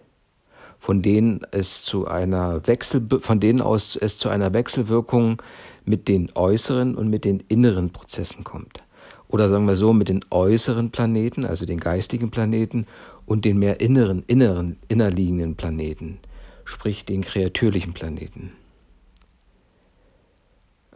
von 0.78 1.02
denen 1.02 1.42
es 1.50 1.82
zu 1.82 2.06
einer 2.06 2.64
Wechsel, 2.66 3.06
von 3.20 3.40
denen 3.40 3.60
aus 3.60 3.96
es 3.96 4.18
zu 4.18 4.28
einer 4.28 4.54
Wechselwirkung 4.54 5.42
mit 5.84 6.06
den 6.08 6.30
äußeren 6.34 6.96
und 6.96 7.10
mit 7.10 7.24
den 7.24 7.40
inneren 7.48 7.90
Prozessen 7.90 8.44
kommt. 8.44 8.82
Oder 9.30 9.48
sagen 9.48 9.66
wir 9.66 9.76
so, 9.76 9.92
mit 9.92 10.08
den 10.08 10.24
äußeren 10.30 10.90
Planeten, 10.90 11.46
also 11.46 11.64
den 11.64 11.78
geistigen 11.78 12.30
Planeten 12.30 12.86
und 13.26 13.44
den 13.44 13.60
mehr 13.60 13.80
inneren, 13.80 14.24
inneren, 14.26 14.76
innerliegenden 14.88 15.54
Planeten, 15.54 16.18
sprich 16.64 17.04
den 17.04 17.20
kreatürlichen 17.20 17.92
Planeten. 17.92 18.50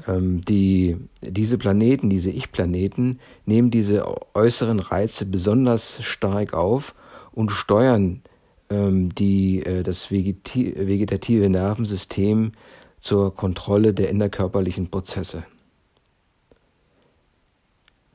Ähm, 0.08 0.40
die, 0.40 0.96
diese 1.22 1.58
Planeten, 1.58 2.10
diese 2.10 2.30
Ich-Planeten, 2.30 3.20
nehmen 3.46 3.70
diese 3.70 4.04
äußeren 4.34 4.80
Reize 4.80 5.26
besonders 5.26 6.02
stark 6.02 6.54
auf 6.54 6.96
und 7.30 7.52
steuern 7.52 8.22
ähm, 8.68 9.14
die, 9.14 9.64
äh, 9.64 9.84
das 9.84 10.10
vegetative 10.10 11.48
Nervensystem 11.48 12.50
zur 12.98 13.32
Kontrolle 13.32 13.94
der 13.94 14.10
innerkörperlichen 14.10 14.90
Prozesse. 14.90 15.44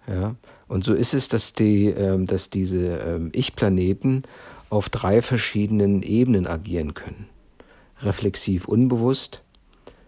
Ja? 0.09 0.35
Und 0.67 0.83
so 0.83 0.93
ist 0.93 1.13
es, 1.13 1.27
dass, 1.27 1.53
die, 1.53 1.87
ähm, 1.87 2.25
dass 2.25 2.49
diese 2.49 2.97
ähm, 2.97 3.29
Ich-Planeten 3.31 4.23
auf 4.69 4.89
drei 4.89 5.21
verschiedenen 5.21 6.01
Ebenen 6.03 6.47
agieren 6.47 6.93
können. 6.93 7.27
Reflexiv 8.01 8.67
unbewusst, 8.67 9.43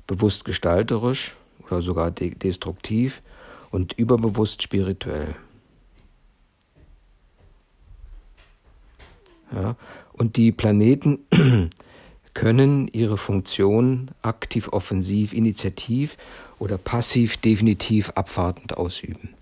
bewusst 0.07 0.45
gestalterisch 0.45 1.35
oder 1.67 1.81
sogar 1.81 2.11
de 2.11 2.33
destruktiv 2.35 3.21
und 3.69 3.93
überbewusst 3.93 4.63
spirituell. 4.63 5.35
Ja, 9.53 9.75
und 10.13 10.37
die 10.37 10.51
Planeten 10.51 11.19
können 12.33 12.87
ihre 12.87 13.17
Funktion 13.17 14.11
aktiv, 14.21 14.69
offensiv, 14.71 15.33
initiativ 15.33 16.17
oder 16.59 16.77
passiv, 16.77 17.35
definitiv 17.37 18.11
abwartend 18.11 18.77
ausüben 18.77 19.35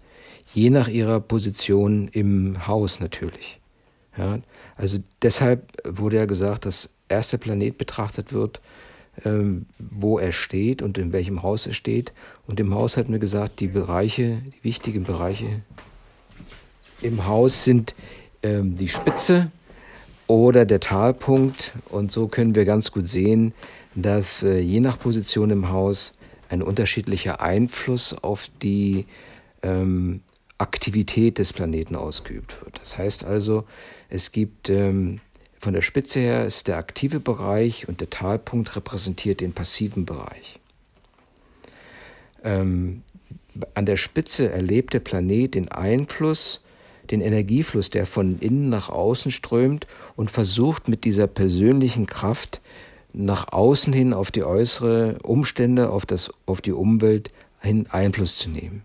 je 0.53 0.69
nach 0.69 0.87
ihrer 0.87 1.19
Position 1.19 2.07
im 2.07 2.67
Haus 2.67 2.99
natürlich. 2.99 3.59
Ja, 4.17 4.39
also 4.75 4.97
deshalb 5.21 5.71
wurde 5.85 6.17
ja 6.17 6.25
gesagt, 6.25 6.65
dass 6.65 6.89
erst 7.07 7.39
Planet 7.39 7.77
betrachtet 7.77 8.33
wird, 8.33 8.61
ähm, 9.25 9.65
wo 9.77 10.19
er 10.19 10.31
steht 10.31 10.81
und 10.81 10.97
in 10.97 11.11
welchem 11.11 11.43
Haus 11.43 11.67
er 11.67 11.73
steht. 11.73 12.13
Und 12.47 12.59
im 12.59 12.73
Haus 12.73 12.97
hat 12.97 13.09
mir 13.09 13.19
gesagt, 13.19 13.59
die 13.59 13.67
Bereiche, 13.67 14.41
die 14.45 14.63
wichtigen 14.63 15.03
Bereiche 15.03 15.61
im 17.01 17.25
Haus 17.27 17.63
sind 17.63 17.95
ähm, 18.43 18.75
die 18.75 18.87
Spitze 18.87 19.51
oder 20.27 20.65
der 20.65 20.79
Talpunkt. 20.79 21.73
Und 21.89 22.11
so 22.11 22.27
können 22.27 22.55
wir 22.55 22.65
ganz 22.65 22.91
gut 22.91 23.07
sehen, 23.07 23.53
dass 23.95 24.43
äh, 24.43 24.59
je 24.59 24.79
nach 24.79 24.99
Position 24.99 25.49
im 25.49 25.69
Haus 25.69 26.13
ein 26.49 26.61
unterschiedlicher 26.61 27.41
Einfluss 27.41 28.13
auf 28.13 28.49
die 28.61 29.05
ähm, 29.61 30.21
Aktivität 30.59 31.39
des 31.39 31.53
Planeten 31.53 31.95
ausgeübt 31.95 32.55
wird. 32.63 32.79
Das 32.79 32.97
heißt 32.97 33.23
also, 33.23 33.65
es 34.09 34.31
gibt 34.31 34.69
ähm, 34.69 35.21
von 35.59 35.73
der 35.73 35.81
Spitze 35.81 36.19
her 36.19 36.45
ist 36.45 36.67
der 36.67 36.77
aktive 36.77 37.19
Bereich 37.19 37.87
und 37.89 37.99
der 37.99 38.09
Talpunkt 38.09 38.75
repräsentiert 38.75 39.41
den 39.41 39.53
passiven 39.53 40.05
Bereich. 40.05 40.59
Ähm, 42.43 43.03
an 43.73 43.85
der 43.85 43.97
Spitze 43.97 44.49
erlebt 44.49 44.93
der 44.93 45.01
Planet 45.01 45.55
den 45.55 45.69
Einfluss, 45.69 46.61
den 47.11 47.19
Energiefluss, 47.21 47.89
der 47.89 48.05
von 48.05 48.39
innen 48.39 48.69
nach 48.69 48.89
außen 48.89 49.31
strömt 49.31 49.87
und 50.15 50.31
versucht 50.31 50.87
mit 50.87 51.03
dieser 51.03 51.27
persönlichen 51.27 52.05
Kraft 52.05 52.61
nach 53.11 53.51
außen 53.51 53.91
hin 53.91 54.13
auf 54.13 54.31
die 54.31 54.43
äußere 54.43 55.17
Umstände, 55.23 55.89
auf, 55.89 56.05
das, 56.05 56.31
auf 56.45 56.61
die 56.61 56.71
Umwelt 56.71 57.31
hin 57.59 57.87
Einfluss 57.89 58.37
zu 58.37 58.49
nehmen. 58.49 58.83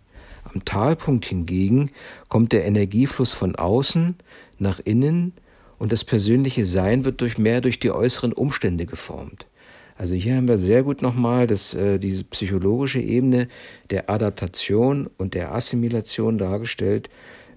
Am 0.54 0.64
Talpunkt 0.64 1.26
hingegen 1.26 1.90
kommt 2.28 2.52
der 2.52 2.64
Energiefluss 2.64 3.32
von 3.32 3.56
außen 3.56 4.14
nach 4.58 4.78
innen 4.78 5.32
und 5.78 5.90
das 5.90 6.04
persönliche 6.04 6.64
Sein 6.64 7.04
wird 7.04 7.20
durch 7.20 7.38
mehr 7.38 7.60
durch 7.60 7.80
die 7.80 7.90
äußeren 7.90 8.32
Umstände 8.32 8.86
geformt. 8.86 9.46
Also 9.96 10.14
hier 10.14 10.36
haben 10.36 10.48
wir 10.48 10.58
sehr 10.58 10.82
gut 10.82 11.02
nochmal 11.02 11.46
das, 11.46 11.74
äh, 11.74 11.98
diese 11.98 12.24
psychologische 12.24 13.00
Ebene 13.00 13.48
der 13.90 14.10
Adaptation 14.10 15.08
und 15.18 15.34
der 15.34 15.54
Assimilation 15.54 16.38
dargestellt. 16.38 17.10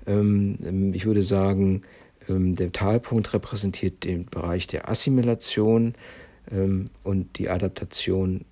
Ähm, 0.05 0.91
ich 0.93 1.05
würde 1.05 1.23
sagen, 1.23 1.83
ähm, 2.29 2.55
der 2.55 2.71
Talpunkt 2.71 3.33
repräsentiert 3.33 4.03
den 4.03 4.25
Bereich 4.25 4.67
der 4.67 4.89
Assimilation 4.89 5.93
ähm, 6.51 6.89
und 7.03 7.37
die 7.37 7.49
Adaptation 7.49 8.45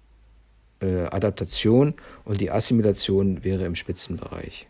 äh, 0.82 1.06
Adaptation 1.06 1.94
und 2.24 2.42
die 2.42 2.52
Assimilation 2.52 3.44
wäre 3.44 3.66
im 3.66 3.76
Spitzenbereich. 3.76 4.68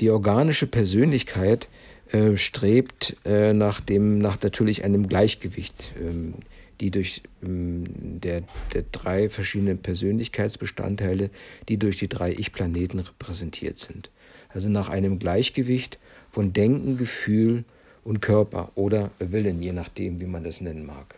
Die 0.00 0.10
organische 0.10 0.66
Persönlichkeit 0.66 1.68
äh, 2.10 2.36
strebt 2.36 3.16
äh, 3.24 3.52
nach 3.52 3.80
dem, 3.80 4.18
nach 4.18 4.40
natürlich 4.42 4.84
einem 4.84 5.08
Gleichgewicht, 5.08 5.94
ähm, 6.00 6.34
die 6.80 6.90
durch 6.90 7.22
ähm, 7.42 7.84
der, 8.20 8.42
der 8.74 8.84
drei 8.90 9.28
verschiedenen 9.28 9.78
Persönlichkeitsbestandteile, 9.78 11.30
die 11.68 11.78
durch 11.78 11.98
die 11.98 12.08
drei 12.08 12.32
Ich-Planeten 12.32 12.98
repräsentiert 12.98 13.78
sind. 13.78 14.10
Also 14.48 14.68
nach 14.68 14.88
einem 14.88 15.18
Gleichgewicht 15.18 15.98
von 16.30 16.52
Denken, 16.52 16.98
Gefühl 16.98 17.64
und 18.04 18.20
Körper 18.20 18.72
oder 18.74 19.10
Willen, 19.18 19.62
je 19.62 19.72
nachdem, 19.72 20.20
wie 20.20 20.26
man 20.26 20.44
das 20.44 20.60
nennen 20.60 20.84
mag 20.84 21.14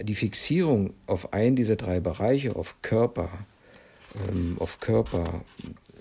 die 0.00 0.14
Fixierung 0.14 0.94
auf 1.06 1.32
einen 1.32 1.56
dieser 1.56 1.76
drei 1.76 2.00
Bereiche, 2.00 2.56
auf 2.56 2.76
Körper, 2.82 3.30
ähm, 4.28 4.56
auf 4.58 4.80
Körper, 4.80 5.42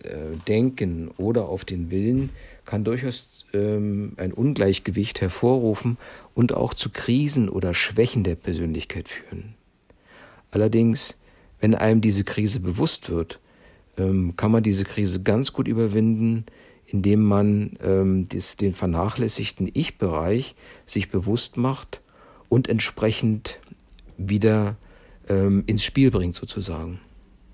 äh, 0.03 0.37
Denken 0.47 1.09
oder 1.17 1.47
auf 1.47 1.65
den 1.65 1.91
Willen 1.91 2.29
kann 2.65 2.83
durchaus 2.83 3.45
ähm, 3.53 4.13
ein 4.17 4.33
Ungleichgewicht 4.33 5.21
hervorrufen 5.21 5.97
und 6.33 6.53
auch 6.53 6.73
zu 6.73 6.89
Krisen 6.89 7.49
oder 7.49 7.73
Schwächen 7.73 8.23
der 8.23 8.35
Persönlichkeit 8.35 9.07
führen. 9.07 9.55
Allerdings, 10.51 11.17
wenn 11.59 11.75
einem 11.75 12.01
diese 12.01 12.23
Krise 12.23 12.59
bewusst 12.59 13.09
wird, 13.09 13.39
ähm, 13.97 14.35
kann 14.35 14.51
man 14.51 14.63
diese 14.63 14.83
Krise 14.83 15.21
ganz 15.21 15.53
gut 15.53 15.67
überwinden, 15.67 16.45
indem 16.87 17.23
man 17.23 17.77
ähm, 17.83 18.27
des, 18.29 18.57
den 18.57 18.73
vernachlässigten 18.73 19.69
Ich-Bereich 19.73 20.55
sich 20.85 21.09
bewusst 21.09 21.57
macht 21.57 22.01
und 22.49 22.67
entsprechend 22.67 23.59
wieder 24.17 24.77
ähm, 25.29 25.63
ins 25.67 25.83
Spiel 25.83 26.11
bringt 26.11 26.35
sozusagen. 26.35 26.99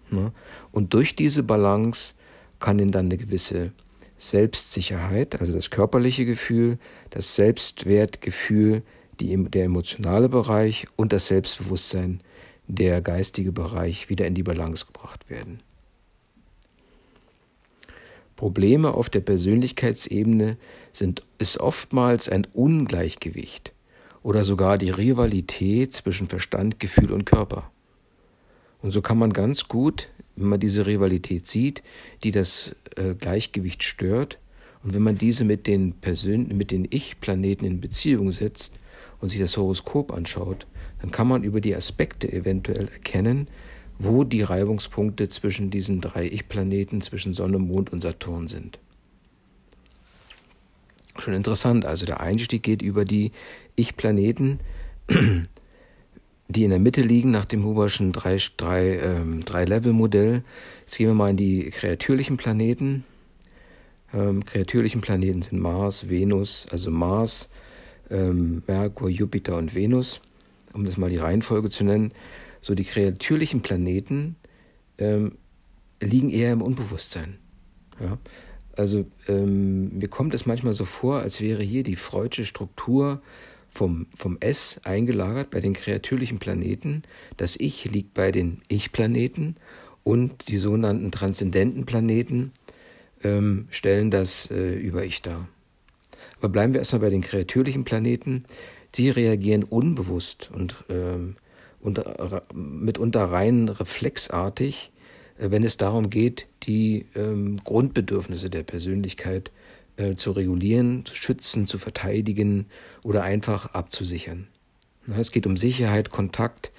Ne? 0.09 0.31
Und 0.71 0.93
durch 0.93 1.15
diese 1.15 1.43
Balance 1.43 2.13
kann 2.59 2.79
ihn 2.79 2.91
dann 2.91 3.05
eine 3.05 3.17
gewisse 3.17 3.71
Selbstsicherheit, 4.17 5.39
also 5.39 5.53
das 5.53 5.71
körperliche 5.71 6.25
Gefühl, 6.25 6.77
das 7.09 7.35
Selbstwertgefühl, 7.35 8.83
die, 9.19 9.35
der 9.45 9.65
emotionale 9.65 10.29
Bereich 10.29 10.85
und 10.95 11.11
das 11.13 11.27
Selbstbewusstsein, 11.27 12.21
der 12.67 13.01
geistige 13.01 13.51
Bereich 13.51 14.09
wieder 14.09 14.27
in 14.27 14.35
die 14.35 14.43
Balance 14.43 14.85
gebracht 14.85 15.29
werden. 15.29 15.61
Probleme 18.35 18.93
auf 18.93 19.09
der 19.09 19.19
Persönlichkeitsebene 19.21 20.57
sind, 20.93 21.21
ist 21.37 21.59
oftmals 21.59 22.29
ein 22.29 22.47
Ungleichgewicht 22.53 23.70
oder 24.23 24.43
sogar 24.43 24.77
die 24.77 24.89
Rivalität 24.89 25.93
zwischen 25.93 26.27
Verstand, 26.27 26.79
Gefühl 26.79 27.11
und 27.11 27.25
Körper. 27.25 27.71
Und 28.81 28.91
so 28.91 29.01
kann 29.01 29.17
man 29.17 29.33
ganz 29.33 29.67
gut, 29.67 30.09
wenn 30.35 30.49
man 30.49 30.59
diese 30.59 30.85
Rivalität 30.85 31.47
sieht, 31.47 31.83
die 32.23 32.31
das 32.31 32.75
äh, 32.95 33.15
Gleichgewicht 33.15 33.83
stört, 33.83 34.37
und 34.83 34.95
wenn 34.95 35.03
man 35.03 35.17
diese 35.17 35.45
mit 35.45 35.67
den, 35.67 35.93
Persön 35.93 36.47
mit 36.57 36.71
den 36.71 36.87
Ich-Planeten 36.89 37.65
in 37.65 37.81
Beziehung 37.81 38.31
setzt 38.31 38.73
und 39.19 39.29
sich 39.29 39.39
das 39.39 39.55
Horoskop 39.57 40.11
anschaut, 40.11 40.65
dann 41.01 41.11
kann 41.11 41.27
man 41.27 41.43
über 41.43 41.61
die 41.61 41.75
Aspekte 41.75 42.31
eventuell 42.31 42.87
erkennen, 42.87 43.47
wo 43.99 44.23
die 44.23 44.41
Reibungspunkte 44.41 45.29
zwischen 45.29 45.69
diesen 45.69 46.01
drei 46.01 46.25
Ich-Planeten, 46.25 47.01
zwischen 47.01 47.33
Sonne, 47.33 47.59
Mond 47.59 47.93
und 47.93 48.01
Saturn 48.01 48.47
sind. 48.47 48.79
Schon 51.19 51.33
interessant, 51.33 51.85
also 51.85 52.05
der 52.05 52.19
Einstieg 52.19 52.63
geht 52.63 52.81
über 52.81 53.05
die 53.05 53.31
Ich-Planeten, 53.75 54.59
die 56.47 56.63
in 56.63 56.69
der 56.69 56.79
Mitte 56.79 57.01
liegen 57.01 57.31
nach 57.31 57.45
dem 57.45 57.63
Huberschen 57.63 58.11
Drei-Level-Modell. 58.11 60.33
Ähm, 60.33 60.43
Jetzt 60.85 60.97
gehen 60.97 61.07
wir 61.07 61.13
mal 61.13 61.29
in 61.29 61.37
die 61.37 61.69
kreatürlichen 61.69 62.37
Planeten. 62.37 63.05
Ähm, 64.13 64.45
kreatürlichen 64.45 65.01
Planeten 65.01 65.41
sind 65.41 65.59
Mars, 65.59 66.09
Venus, 66.09 66.67
also 66.71 66.91
Mars, 66.91 67.49
ähm, 68.09 68.63
Merkur, 68.67 69.09
Jupiter 69.09 69.57
und 69.57 69.73
Venus, 69.73 70.21
um 70.73 70.85
das 70.85 70.97
mal 70.97 71.09
die 71.09 71.17
Reihenfolge 71.17 71.69
zu 71.69 71.85
nennen. 71.85 72.11
So 72.59 72.75
die 72.75 72.83
kreatürlichen 72.83 73.61
Planeten 73.61 74.35
ähm, 74.97 75.37
liegen 76.01 76.29
eher 76.29 76.51
im 76.51 76.61
Unbewusstsein. 76.61 77.37
Ja? 77.99 78.17
Also 78.75 79.05
ähm, 79.27 79.97
mir 79.97 80.07
kommt 80.07 80.33
es 80.33 80.45
manchmal 80.45 80.73
so 80.73 80.85
vor, 80.85 81.19
als 81.19 81.41
wäre 81.41 81.63
hier 81.63 81.83
die 81.83 81.95
freudsche 81.95 82.45
Struktur 82.45 83.21
vom, 83.71 84.07
vom 84.15 84.37
S 84.39 84.79
eingelagert 84.83 85.49
bei 85.49 85.59
den 85.59 85.73
kreatürlichen 85.73 86.39
Planeten. 86.39 87.03
Das 87.37 87.55
Ich 87.55 87.85
liegt 87.85 88.13
bei 88.13 88.31
den 88.31 88.61
Ich-Planeten 88.67 89.55
und 90.03 90.47
die 90.49 90.57
sogenannten 90.57 91.11
transzendenten 91.11 91.85
Planeten 91.85 92.51
ähm, 93.23 93.67
stellen 93.69 94.11
das 94.11 94.51
äh, 94.51 94.73
Über-Ich 94.73 95.21
dar. 95.21 95.47
Aber 96.37 96.49
bleiben 96.49 96.73
wir 96.73 96.81
erstmal 96.81 97.01
bei 97.01 97.09
den 97.09 97.21
kreatürlichen 97.21 97.83
Planeten. 97.83 98.45
Sie 98.93 99.09
reagieren 99.09 99.63
unbewusst 99.63 100.49
und 100.53 100.83
ähm, 100.89 101.35
und 101.81 101.99
äh, 101.99 102.41
mitunter 102.53 103.25
rein 103.25 103.69
reflexartig, 103.69 104.91
äh, 105.37 105.51
wenn 105.51 105.63
es 105.63 105.77
darum 105.77 106.09
geht, 106.09 106.47
die 106.63 107.05
ähm, 107.15 107.59
Grundbedürfnisse 107.63 108.49
der 108.49 108.63
Persönlichkeit 108.63 109.51
äh, 110.01 110.15
zu 110.15 110.31
regulieren, 110.31 111.05
zu 111.05 111.15
schützen, 111.15 111.67
zu 111.67 111.77
verteidigen 111.77 112.65
oder 113.03 113.23
einfach 113.23 113.73
abzusichern. 113.73 114.47
es 115.17 115.31
geht 115.31 115.45
um 115.45 115.57
Sicherheit, 115.57 116.09
Kontakt, 116.09 116.71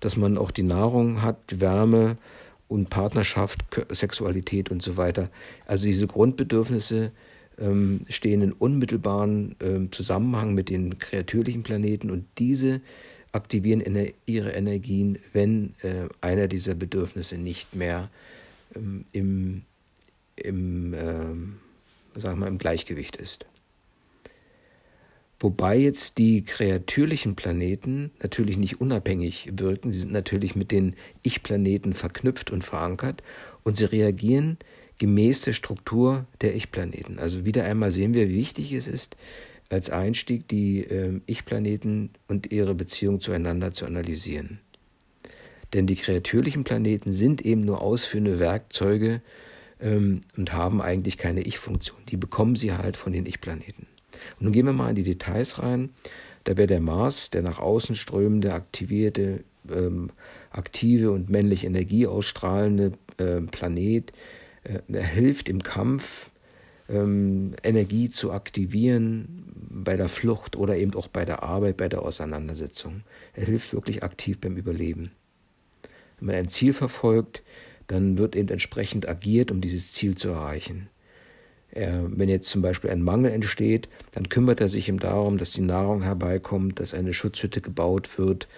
dass 0.00 0.16
man 0.16 0.36
auch 0.36 0.50
die 0.50 0.62
Nahrung 0.62 1.22
hat, 1.22 1.60
Wärme 1.60 2.18
und 2.68 2.90
Partnerschaft, 2.90 3.64
Sexualität 3.90 4.70
und 4.70 4.82
so 4.82 4.96
weiter. 4.96 5.30
Also 5.66 5.86
diese 5.86 6.06
Grundbedürfnisse 6.06 7.12
ähm, 7.58 8.00
stehen 8.08 8.42
in 8.42 8.52
unmittelbaren 8.52 9.56
ähm, 9.60 9.92
Zusammenhang 9.92 10.54
mit 10.54 10.68
den 10.68 10.98
kreatürlichen 10.98 11.62
Planeten 11.62 12.10
und 12.10 12.26
diese 12.38 12.80
aktivieren 13.32 13.82
ihre 14.26 14.50
Energien, 14.50 15.18
wenn 15.32 15.74
äh, 15.82 16.08
einer 16.20 16.48
dieser 16.48 16.74
Bedürfnisse 16.74 17.36
nicht 17.38 17.74
mehr 17.74 18.10
ähm, 18.74 19.04
im, 19.12 19.62
im, 20.36 20.94
äh, 20.94 21.65
sagen 22.16 22.40
wir, 22.40 22.46
im 22.46 22.58
Gleichgewicht 22.58 23.16
ist. 23.16 23.46
Wobei 25.38 25.76
jetzt 25.76 26.16
die 26.16 26.44
kreatürlichen 26.44 27.36
Planeten 27.36 28.10
natürlich 28.22 28.56
nicht 28.56 28.80
unabhängig 28.80 29.50
wirken, 29.52 29.92
sie 29.92 30.00
sind 30.00 30.12
natürlich 30.12 30.56
mit 30.56 30.72
den 30.72 30.94
Ich-Planeten 31.22 31.92
verknüpft 31.92 32.50
und 32.50 32.64
verankert 32.64 33.22
und 33.62 33.76
sie 33.76 33.84
reagieren 33.84 34.56
gemäß 34.98 35.42
der 35.42 35.52
Struktur 35.52 36.26
der 36.40 36.54
Ich-Planeten. 36.54 37.18
Also 37.18 37.44
wieder 37.44 37.64
einmal 37.64 37.90
sehen 37.90 38.14
wir, 38.14 38.30
wie 38.30 38.36
wichtig 38.36 38.72
es 38.72 38.88
ist, 38.88 39.16
als 39.68 39.90
Einstieg 39.90 40.48
die 40.48 40.84
äh, 40.84 41.20
Ich-Planeten 41.26 42.10
und 42.28 42.50
ihre 42.50 42.74
Beziehung 42.74 43.20
zueinander 43.20 43.72
zu 43.72 43.84
analysieren. 43.84 44.60
Denn 45.74 45.86
die 45.86 45.96
kreatürlichen 45.96 46.64
Planeten 46.64 47.12
sind 47.12 47.44
eben 47.44 47.60
nur 47.60 47.82
ausführende 47.82 48.38
Werkzeuge 48.38 49.20
ähm, 49.80 50.20
und 50.36 50.52
haben 50.52 50.80
eigentlich 50.80 51.18
keine 51.18 51.42
Ich-Funktion. 51.42 51.98
Die 52.08 52.16
bekommen 52.16 52.56
sie 52.56 52.72
halt 52.72 52.96
von 52.96 53.12
den 53.12 53.26
Ich-Planeten. 53.26 53.86
Und 54.38 54.44
nun 54.44 54.52
gehen 54.52 54.66
wir 54.66 54.72
mal 54.72 54.90
in 54.90 54.96
die 54.96 55.02
Details 55.02 55.58
rein. 55.58 55.90
Da 56.44 56.56
wäre 56.56 56.66
der 56.66 56.80
Mars, 56.80 57.30
der 57.30 57.42
nach 57.42 57.58
außen 57.58 57.96
strömende, 57.96 58.54
aktivierte, 58.54 59.44
ähm, 59.70 60.10
aktive 60.50 61.10
und 61.10 61.28
männlich 61.28 61.64
Energie 61.64 62.06
ausstrahlende 62.06 62.92
äh, 63.18 63.40
Planet. 63.40 64.12
Äh, 64.64 64.80
er 64.92 65.06
hilft 65.06 65.48
im 65.48 65.62
Kampf 65.62 66.30
ähm, 66.88 67.54
Energie 67.62 68.10
zu 68.10 68.32
aktivieren 68.32 69.44
bei 69.70 69.96
der 69.96 70.08
Flucht 70.08 70.56
oder 70.56 70.76
eben 70.76 70.94
auch 70.94 71.08
bei 71.08 71.24
der 71.24 71.42
Arbeit, 71.42 71.76
bei 71.76 71.88
der 71.88 72.02
Auseinandersetzung. 72.02 73.02
Er 73.34 73.46
hilft 73.46 73.72
wirklich 73.72 74.02
aktiv 74.02 74.40
beim 74.40 74.56
Überleben. 74.56 75.10
Wenn 76.18 76.26
man 76.26 76.36
ein 76.36 76.48
Ziel 76.48 76.72
verfolgt, 76.72 77.42
dann 77.86 78.18
wird 78.18 78.36
eben 78.36 78.48
entsprechend 78.48 79.08
agiert, 79.08 79.50
um 79.50 79.60
dieses 79.60 79.92
Ziel 79.92 80.16
zu 80.16 80.30
erreichen. 80.30 80.88
Er, 81.70 82.04
wenn 82.08 82.28
jetzt 82.28 82.48
zum 82.48 82.62
Beispiel 82.62 82.90
ein 82.90 83.02
Mangel 83.02 83.32
entsteht, 83.32 83.88
dann 84.12 84.28
kümmert 84.28 84.60
er 84.60 84.68
sich 84.68 84.88
eben 84.88 84.98
darum, 84.98 85.36
dass 85.36 85.52
die 85.52 85.60
Nahrung 85.60 86.02
herbeikommt, 86.02 86.80
dass 86.80 86.94
eine 86.94 87.12
Schutzhütte 87.12 87.60
gebaut 87.60 88.18
wird, 88.18 88.48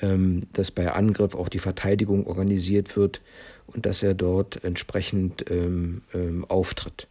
ähm, 0.00 0.42
dass 0.52 0.70
bei 0.70 0.92
Angriff 0.92 1.34
auch 1.34 1.48
die 1.48 1.58
Verteidigung 1.58 2.26
organisiert 2.26 2.96
wird 2.96 3.20
und 3.66 3.86
dass 3.86 4.02
er 4.02 4.14
dort 4.14 4.62
entsprechend 4.64 5.50
ähm, 5.50 6.02
ähm, 6.14 6.44
auftritt 6.44 7.08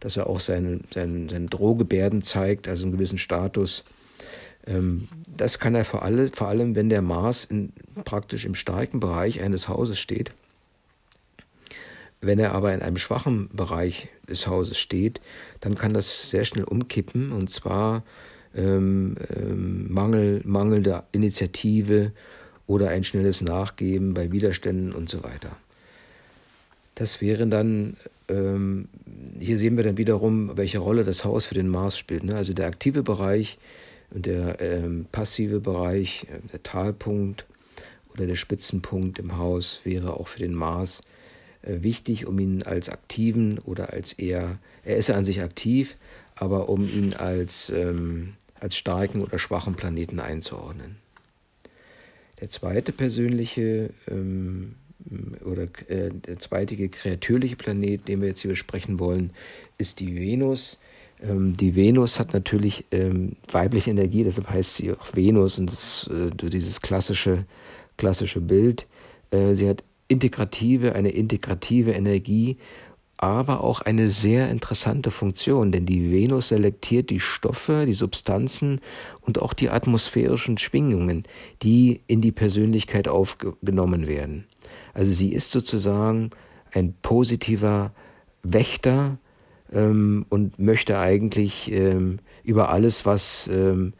dass 0.00 0.16
er 0.16 0.26
auch 0.26 0.40
seine, 0.40 0.80
seine, 0.92 1.28
seine 1.28 1.46
Drohgebärden 1.46 2.22
zeigt, 2.22 2.66
also 2.66 2.84
einen 2.84 2.92
gewissen 2.92 3.18
Status. 3.18 3.84
Ähm, 4.66 5.08
das 5.26 5.58
kann 5.58 5.74
er 5.74 5.84
vor, 5.84 6.02
alle, 6.02 6.28
vor 6.28 6.48
allem, 6.48 6.74
wenn 6.74 6.88
der 6.88 7.02
Mars 7.02 7.44
in, 7.44 7.72
praktisch 8.04 8.46
im 8.46 8.54
starken 8.54 8.98
Bereich 8.98 9.40
eines 9.42 9.68
Hauses 9.68 9.98
steht. 9.98 10.32
Wenn 12.20 12.38
er 12.38 12.52
aber 12.52 12.74
in 12.74 12.82
einem 12.82 12.98
schwachen 12.98 13.48
Bereich 13.52 14.08
des 14.28 14.46
Hauses 14.46 14.78
steht, 14.78 15.20
dann 15.60 15.74
kann 15.74 15.94
das 15.94 16.30
sehr 16.30 16.44
schnell 16.44 16.64
umkippen 16.64 17.32
und 17.32 17.48
zwar 17.48 18.02
ähm, 18.54 19.16
ähm, 19.34 19.92
Mangel, 19.92 20.42
mangelnde 20.44 21.04
Initiative 21.12 22.12
oder 22.66 22.90
ein 22.90 23.04
schnelles 23.04 23.40
Nachgeben 23.40 24.14
bei 24.14 24.32
Widerständen 24.32 24.92
und 24.92 25.08
so 25.08 25.22
weiter. 25.22 25.50
Das 26.94 27.20
wären 27.20 27.50
dann 27.50 27.96
ähm, 28.30 28.88
hier 29.38 29.58
sehen 29.58 29.76
wir 29.76 29.84
dann 29.84 29.98
wiederum, 29.98 30.56
welche 30.56 30.78
Rolle 30.78 31.04
das 31.04 31.24
Haus 31.24 31.46
für 31.46 31.54
den 31.54 31.68
Mars 31.68 31.98
spielt. 31.98 32.24
Ne? 32.24 32.36
Also 32.36 32.52
der 32.52 32.66
aktive 32.66 33.02
Bereich 33.02 33.58
und 34.10 34.26
der 34.26 34.60
ähm, 34.60 35.06
passive 35.10 35.60
Bereich, 35.60 36.26
äh, 36.30 36.46
der 36.52 36.62
Talpunkt 36.62 37.44
oder 38.12 38.26
der 38.26 38.36
Spitzenpunkt 38.36 39.18
im 39.18 39.36
Haus 39.36 39.80
wäre 39.84 40.14
auch 40.14 40.28
für 40.28 40.40
den 40.40 40.54
Mars 40.54 41.00
wichtig, 41.62 42.26
um 42.26 42.38
ihn 42.38 42.62
als 42.62 42.88
aktiven 42.88 43.58
oder 43.58 43.92
als 43.92 44.12
eher, 44.12 44.58
er 44.84 44.96
ist 44.96 45.08
ja 45.08 45.14
an 45.16 45.24
sich 45.24 45.42
aktiv, 45.42 45.96
aber 46.34 46.68
um 46.68 46.88
ihn 46.88 47.14
als, 47.14 47.70
ähm, 47.70 48.34
als 48.58 48.76
starken 48.76 49.22
oder 49.22 49.38
schwachen 49.38 49.74
Planeten 49.74 50.20
einzuordnen. 50.20 50.96
Der 52.40 52.48
zweite 52.48 52.92
persönliche 52.92 53.90
ähm, 54.08 54.74
oder 55.44 55.64
äh, 55.88 56.10
der 56.10 56.38
zweitige 56.38 56.88
kreatürliche 56.88 57.56
Planet, 57.56 58.06
den 58.08 58.20
wir 58.20 58.28
jetzt 58.28 58.40
hier 58.40 58.50
besprechen 58.50 58.98
wollen, 58.98 59.30
ist 59.78 60.00
die 60.00 60.14
Venus. 60.14 60.78
Ähm, 61.22 61.54
die 61.54 61.74
Venus 61.74 62.18
hat 62.18 62.32
natürlich 62.32 62.84
ähm, 62.90 63.36
weibliche 63.50 63.90
Energie, 63.90 64.24
deshalb 64.24 64.48
heißt 64.48 64.76
sie 64.76 64.92
auch 64.92 65.14
Venus 65.14 65.58
und 65.58 65.70
das, 65.70 66.10
äh, 66.12 66.30
dieses 66.48 66.80
klassische, 66.80 67.44
klassische 67.98 68.40
Bild. 68.40 68.86
Äh, 69.30 69.54
sie 69.54 69.68
hat 69.68 69.84
integrative, 70.10 70.94
eine 70.94 71.10
integrative 71.10 71.92
Energie, 71.92 72.58
aber 73.16 73.62
auch 73.62 73.82
eine 73.82 74.08
sehr 74.08 74.50
interessante 74.50 75.10
Funktion, 75.10 75.72
denn 75.72 75.84
die 75.84 76.10
Venus 76.10 76.48
selektiert 76.48 77.10
die 77.10 77.20
Stoffe, 77.20 77.84
die 77.86 77.92
Substanzen 77.92 78.80
und 79.20 79.42
auch 79.42 79.52
die 79.52 79.68
atmosphärischen 79.68 80.56
Schwingungen, 80.56 81.24
die 81.62 82.00
in 82.06 82.22
die 82.22 82.32
Persönlichkeit 82.32 83.08
aufgenommen 83.08 84.06
werden. 84.06 84.46
Also 84.94 85.12
sie 85.12 85.32
ist 85.32 85.50
sozusagen 85.50 86.30
ein 86.72 86.94
positiver 87.02 87.92
Wächter 88.42 89.18
ähm, 89.70 90.24
und 90.30 90.58
möchte 90.58 90.98
eigentlich 90.98 91.70
ähm, 91.70 92.20
über 92.42 92.70
alles, 92.70 93.04
was, 93.04 93.50
ähm, 93.52 93.92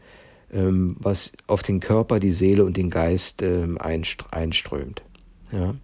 ähm 0.51 0.95
was 0.99 1.31
auf 1.45 1.61
den 1.61 1.79
Körper, 1.79 2.19
die 2.19 2.33
Seele 2.33 2.65
und 2.65 2.75
den 2.75 2.89
Geist 2.89 3.43
ähm, 3.43 3.77
einströmt. 3.79 5.03
Ja. 5.51 5.75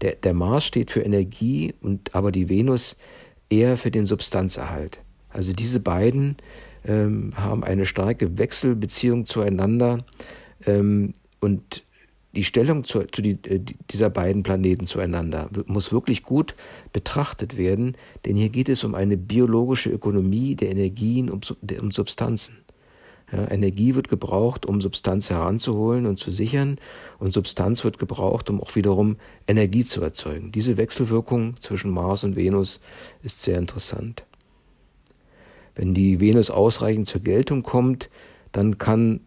Der, 0.00 0.14
der 0.16 0.34
Mars 0.34 0.64
steht 0.64 0.90
für 0.90 1.02
Energie 1.02 1.74
und 1.80 2.14
aber 2.14 2.32
die 2.32 2.48
Venus 2.48 2.96
eher 3.50 3.76
für 3.76 3.90
den 3.90 4.06
Substanzerhalt. 4.06 5.00
Also 5.28 5.52
diese 5.52 5.80
beiden 5.80 6.36
ähm, 6.84 7.32
haben 7.36 7.64
eine 7.64 7.86
starke 7.86 8.38
Wechselbeziehung 8.38 9.26
zueinander 9.26 10.04
und 11.40 11.84
die 12.34 12.44
Stellung 12.44 12.84
zu, 12.84 13.04
zu 13.04 13.22
die, 13.22 13.38
äh, 13.48 13.60
dieser 13.90 14.10
beiden 14.10 14.42
Planeten 14.42 14.86
zueinander 14.86 15.50
muss 15.66 15.92
wirklich 15.92 16.22
gut 16.22 16.54
betrachtet 16.92 17.56
werden, 17.56 17.96
denn 18.24 18.36
hier 18.36 18.48
geht 18.48 18.68
es 18.68 18.84
um 18.84 18.94
eine 18.94 19.16
biologische 19.16 19.90
Ökonomie 19.90 20.54
der 20.54 20.70
Energien 20.70 21.30
und 21.30 21.50
um, 21.50 21.78
um 21.80 21.90
Substanzen. 21.90 22.63
Ja, 23.34 23.50
Energie 23.50 23.94
wird 23.94 24.08
gebraucht, 24.08 24.66
um 24.66 24.80
Substanz 24.80 25.30
heranzuholen 25.30 26.06
und 26.06 26.18
zu 26.18 26.30
sichern, 26.30 26.78
und 27.18 27.32
Substanz 27.32 27.84
wird 27.84 27.98
gebraucht, 27.98 28.50
um 28.50 28.60
auch 28.60 28.74
wiederum 28.76 29.16
Energie 29.48 29.84
zu 29.84 30.02
erzeugen. 30.02 30.52
Diese 30.52 30.76
Wechselwirkung 30.76 31.56
zwischen 31.58 31.90
Mars 31.90 32.22
und 32.22 32.36
Venus 32.36 32.80
ist 33.22 33.42
sehr 33.42 33.58
interessant. 33.58 34.24
Wenn 35.74 35.94
die 35.94 36.20
Venus 36.20 36.50
ausreichend 36.50 37.06
zur 37.06 37.22
Geltung 37.22 37.62
kommt, 37.62 38.10
dann 38.52 38.78
kann 38.78 39.20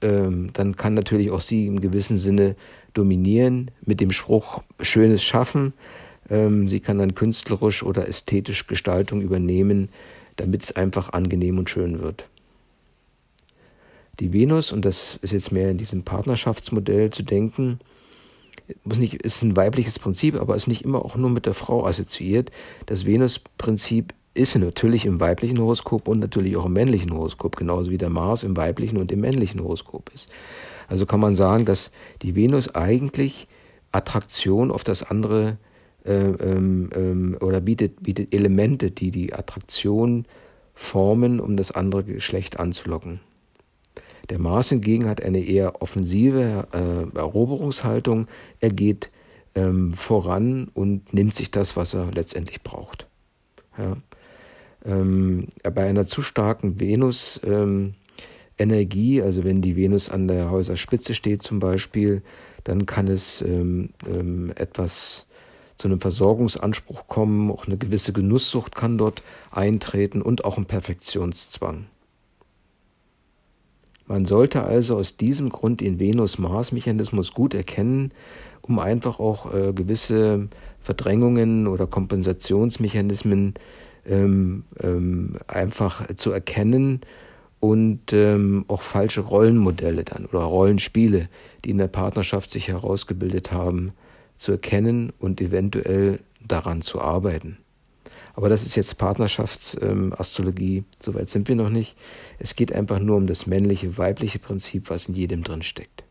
ähm, 0.00 0.50
dann 0.52 0.76
kann 0.76 0.94
natürlich 0.94 1.30
auch 1.30 1.40
sie 1.40 1.66
im 1.66 1.80
gewissen 1.80 2.18
Sinne 2.18 2.56
dominieren 2.94 3.70
mit 3.84 4.00
dem 4.00 4.12
Spruch 4.12 4.62
Schönes 4.80 5.22
schaffen. 5.22 5.72
Ähm, 6.30 6.68
sie 6.68 6.80
kann 6.80 6.98
dann 6.98 7.14
künstlerisch 7.14 7.82
oder 7.82 8.06
ästhetisch 8.06 8.66
Gestaltung 8.66 9.22
übernehmen, 9.22 9.88
damit 10.36 10.62
es 10.62 10.76
einfach 10.76 11.10
angenehm 11.10 11.58
und 11.58 11.70
schön 11.70 12.00
wird. 12.00 12.28
Die 14.20 14.32
Venus, 14.32 14.72
und 14.72 14.84
das 14.84 15.18
ist 15.22 15.32
jetzt 15.32 15.52
mehr 15.52 15.70
in 15.70 15.78
diesem 15.78 16.02
Partnerschaftsmodell 16.02 17.10
zu 17.10 17.22
denken, 17.22 17.78
muss 18.84 18.98
nicht, 18.98 19.14
ist 19.14 19.42
ein 19.42 19.56
weibliches 19.56 19.98
Prinzip, 19.98 20.38
aber 20.38 20.56
ist 20.56 20.66
nicht 20.66 20.82
immer 20.82 21.04
auch 21.04 21.16
nur 21.16 21.30
mit 21.30 21.46
der 21.46 21.54
Frau 21.54 21.86
assoziiert. 21.86 22.50
Das 22.86 23.06
Venus-Prinzip 23.06 24.12
ist 24.34 24.56
natürlich 24.56 25.06
im 25.06 25.20
weiblichen 25.20 25.58
Horoskop 25.58 26.08
und 26.08 26.20
natürlich 26.20 26.56
auch 26.56 26.66
im 26.66 26.72
männlichen 26.72 27.12
Horoskop, 27.12 27.56
genauso 27.56 27.90
wie 27.90 27.98
der 27.98 28.10
Mars 28.10 28.42
im 28.42 28.56
weiblichen 28.56 28.98
und 28.98 29.10
im 29.10 29.20
männlichen 29.20 29.62
Horoskop 29.62 30.10
ist. 30.14 30.28
Also 30.86 31.06
kann 31.06 31.20
man 31.20 31.34
sagen, 31.34 31.64
dass 31.64 31.90
die 32.22 32.34
Venus 32.34 32.74
eigentlich 32.74 33.48
Attraktion 33.90 34.70
auf 34.70 34.84
das 34.84 35.02
andere 35.02 35.58
äh, 36.04 36.12
ähm, 36.12 36.90
ähm, 36.94 37.36
oder 37.40 37.60
bietet, 37.60 38.02
bietet 38.02 38.34
Elemente, 38.34 38.90
die 38.90 39.10
die 39.10 39.34
Attraktion 39.34 40.26
formen, 40.74 41.40
um 41.40 41.56
das 41.56 41.72
andere 41.72 42.04
Geschlecht 42.04 42.60
anzulocken. 42.60 43.20
Der 44.30 44.38
Mars 44.38 44.68
hingegen 44.68 45.08
hat 45.08 45.22
eine 45.22 45.40
eher 45.40 45.80
offensive 45.80 46.68
äh, 46.72 47.16
Eroberungshaltung. 47.16 48.26
Er 48.60 48.70
geht 48.70 49.10
ähm, 49.54 49.92
voran 49.92 50.70
und 50.74 51.14
nimmt 51.14 51.34
sich 51.34 51.50
das, 51.50 51.76
was 51.76 51.94
er 51.94 52.10
letztendlich 52.12 52.62
braucht. 52.62 53.06
Ja. 53.76 53.96
Ähm, 54.84 55.48
bei 55.62 55.88
einer 55.88 56.06
zu 56.06 56.22
starken 56.22 56.78
Venus-Energie, 56.78 59.18
ähm, 59.18 59.24
also 59.24 59.42
wenn 59.44 59.62
die 59.62 59.76
Venus 59.76 60.10
an 60.10 60.28
der 60.28 60.50
Häuserspitze 60.50 61.14
steht 61.14 61.42
zum 61.42 61.58
Beispiel, 61.58 62.22
dann 62.64 62.86
kann 62.86 63.08
es 63.08 63.42
ähm, 63.42 63.90
ähm, 64.06 64.52
etwas 64.54 65.26
zu 65.76 65.88
einem 65.88 66.00
Versorgungsanspruch 66.00 67.06
kommen, 67.06 67.50
auch 67.50 67.66
eine 67.66 67.78
gewisse 67.78 68.12
Genusssucht 68.12 68.74
kann 68.74 68.98
dort 68.98 69.22
eintreten 69.50 70.22
und 70.22 70.44
auch 70.44 70.58
ein 70.58 70.66
Perfektionszwang. 70.66 71.86
Man 74.08 74.24
sollte 74.24 74.64
also 74.64 74.96
aus 74.96 75.18
diesem 75.18 75.50
Grund 75.50 75.82
den 75.82 76.00
Venus-Mars-Mechanismus 76.00 77.34
gut 77.34 77.52
erkennen, 77.52 78.12
um 78.62 78.78
einfach 78.78 79.20
auch 79.20 79.54
äh, 79.54 79.72
gewisse 79.74 80.48
Verdrängungen 80.80 81.66
oder 81.66 81.86
Kompensationsmechanismen 81.86 83.54
ähm, 84.06 84.64
ähm, 84.82 85.36
einfach 85.46 86.14
zu 86.14 86.32
erkennen 86.32 87.02
und 87.60 88.12
ähm, 88.14 88.64
auch 88.68 88.80
falsche 88.80 89.20
Rollenmodelle 89.20 90.04
dann 90.04 90.24
oder 90.24 90.40
Rollenspiele, 90.40 91.28
die 91.64 91.70
in 91.70 91.78
der 91.78 91.88
Partnerschaft 91.88 92.50
sich 92.50 92.68
herausgebildet 92.68 93.52
haben, 93.52 93.92
zu 94.38 94.52
erkennen 94.52 95.12
und 95.18 95.40
eventuell 95.42 96.20
daran 96.46 96.80
zu 96.80 97.02
arbeiten. 97.02 97.58
Aber 98.38 98.48
das 98.48 98.62
ist 98.62 98.76
jetzt 98.76 98.98
Partnerschaftsastrologie, 98.98 100.76
ähm, 100.76 100.84
soweit 101.02 101.28
sind 101.28 101.48
wir 101.48 101.56
noch 101.56 101.70
nicht. 101.70 101.96
Es 102.38 102.54
geht 102.54 102.72
einfach 102.72 103.00
nur 103.00 103.16
um 103.16 103.26
das 103.26 103.48
männliche, 103.48 103.98
weibliche 103.98 104.38
Prinzip, 104.38 104.90
was 104.90 105.06
in 105.06 105.14
jedem 105.14 105.42
drin 105.42 105.62
steckt 105.62 106.04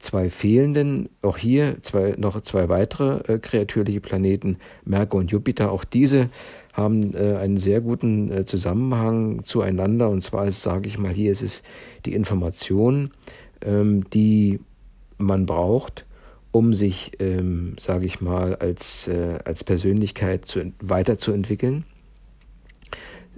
zwei 0.00 0.28
fehlenden, 0.28 1.08
auch 1.22 1.38
hier 1.38 1.78
zwei, 1.80 2.14
noch 2.18 2.38
zwei 2.42 2.68
weitere 2.68 3.20
äh, 3.32 3.38
kreatürliche 3.38 4.02
Planeten, 4.02 4.58
Merkur 4.84 5.20
und 5.20 5.30
Jupiter. 5.30 5.72
Auch 5.72 5.82
diese 5.82 6.28
haben 6.74 7.14
äh, 7.14 7.36
einen 7.36 7.56
sehr 7.56 7.80
guten 7.80 8.30
äh, 8.30 8.44
Zusammenhang 8.44 9.44
zueinander. 9.44 10.10
Und 10.10 10.20
zwar 10.20 10.52
sage 10.52 10.88
ich 10.88 10.98
mal, 10.98 11.10
hier 11.10 11.32
ist 11.32 11.40
es 11.40 11.62
die 12.04 12.12
Information, 12.12 13.12
ähm, 13.62 14.04
die 14.10 14.60
man 15.16 15.46
braucht, 15.46 16.04
um 16.50 16.74
sich, 16.74 17.12
ähm, 17.20 17.76
sage 17.78 18.06
ich 18.06 18.20
mal, 18.20 18.56
als, 18.56 19.08
äh, 19.08 19.38
als 19.44 19.64
Persönlichkeit 19.64 20.46
zu, 20.46 20.72
weiterzuentwickeln. 20.80 21.84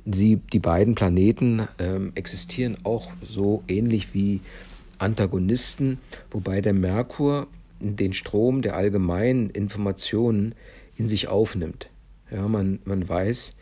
Sie, 0.07 0.37
die 0.37 0.61
beiden 0.61 0.95
Planeten 0.95 1.69
ähm, 1.79 2.13
existieren 2.15 2.79
auch 2.85 3.11
so 3.29 3.63
ähnlich 3.69 4.15
wie 4.15 4.41
Antagonisten, 4.99 5.99
wobei 6.31 6.61
der 6.61 6.73
Merkur 6.73 7.49
den 7.81 8.13
Strom 8.13 8.63
der 8.63 8.77
allgemeinen 8.77 9.51
Informationen 9.51 10.55
in 10.97 11.07
sich 11.07 11.29
aufnimmt. 11.29 11.89
Ja, 12.31 12.47
man, 12.47 12.79
man 12.85 13.09
weiß, 13.09 13.57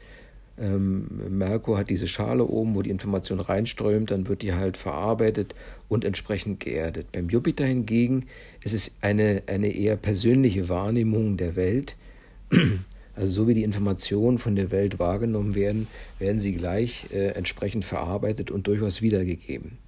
ähm, 0.61 1.07
Merkur 1.31 1.79
hat 1.79 1.91
diese 1.91 2.09
Schale 2.09 2.45
oben, 2.45 2.75
wo 2.75 2.83
die 2.83 2.91
Information 2.91 3.41
reinströmt, 3.41 4.11
dann 4.11 4.29
wird 4.29 4.43
die 4.43 4.55
halt 4.55 4.77
verarbeitet 4.77 5.55
und 5.89 6.05
entsprechend 6.05 6.61
geerdet. 6.61 7.13
Beim 7.13 7.29
Jupiter 7.29 7.65
hingegen 7.65 8.27
ist 8.65 8.75
es 8.75 8.93
eine, 9.01 9.43
eine 9.47 9.75
eher 9.75 9.97
persönliche 9.97 10.69
Wahrnehmung 10.69 11.37
der 11.37 11.57
Welt. 11.57 11.97
Also 13.15 13.33
so 13.33 13.49
wie 13.49 13.55
die 13.55 13.65
Informationen 13.65 14.39
von 14.39 14.55
der 14.55 14.71
Welt 14.71 15.01
wahrgenommen 15.01 15.57
werden, 15.57 15.89
werden 16.21 16.39
sie 16.39 16.53
gleich 16.55 17.07
äh, 17.13 17.31
entsprechend 17.31 17.85
verarbeitet 17.85 18.53
und 18.53 18.69
durchaus 18.69 19.03
wiedergegeben 19.03 19.79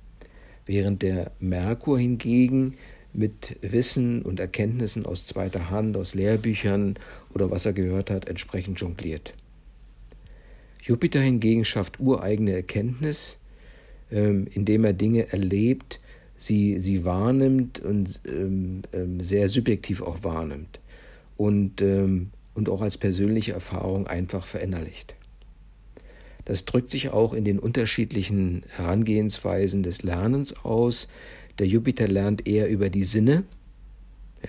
während 0.70 1.02
der 1.02 1.32
Merkur 1.40 1.98
hingegen 1.98 2.74
mit 3.12 3.56
Wissen 3.60 4.22
und 4.22 4.38
Erkenntnissen 4.38 5.04
aus 5.04 5.26
zweiter 5.26 5.68
Hand, 5.68 5.96
aus 5.96 6.14
Lehrbüchern 6.14 6.94
oder 7.34 7.50
was 7.50 7.66
er 7.66 7.72
gehört 7.72 8.08
hat, 8.08 8.28
entsprechend 8.28 8.80
jongliert. 8.80 9.34
Jupiter 10.82 11.20
hingegen 11.20 11.64
schafft 11.64 12.00
ureigene 12.00 12.52
Erkenntnis, 12.52 13.38
ähm, 14.10 14.46
indem 14.52 14.84
er 14.84 14.92
Dinge 14.92 15.32
erlebt, 15.32 16.00
sie, 16.36 16.80
sie 16.80 17.04
wahrnimmt 17.04 17.80
und 17.80 18.20
ähm, 18.26 18.82
ähm, 18.92 19.20
sehr 19.20 19.48
subjektiv 19.48 20.02
auch 20.02 20.22
wahrnimmt 20.22 20.80
und, 21.36 21.80
und 21.80 22.68
auch 22.68 22.82
als 22.82 22.98
persönliche 22.98 23.52
Erfahrung 23.52 24.06
einfach 24.06 24.44
verinnerlicht. 24.44 25.14
Das 26.44 26.64
drückt 26.64 26.90
sich 26.90 27.10
auch 27.10 27.32
in 27.32 27.44
den 27.44 27.58
unterschiedlichen 27.58 28.64
Herangehensweisen 28.76 29.82
des 29.82 30.02
Lernens 30.02 30.54
aus. 30.64 31.08
Der 31.58 31.66
Jupiter 31.66 32.08
lernt 32.08 32.46
eher 32.46 32.68
über 32.68 32.90
die 32.90 33.04
Sinne, 33.04 33.44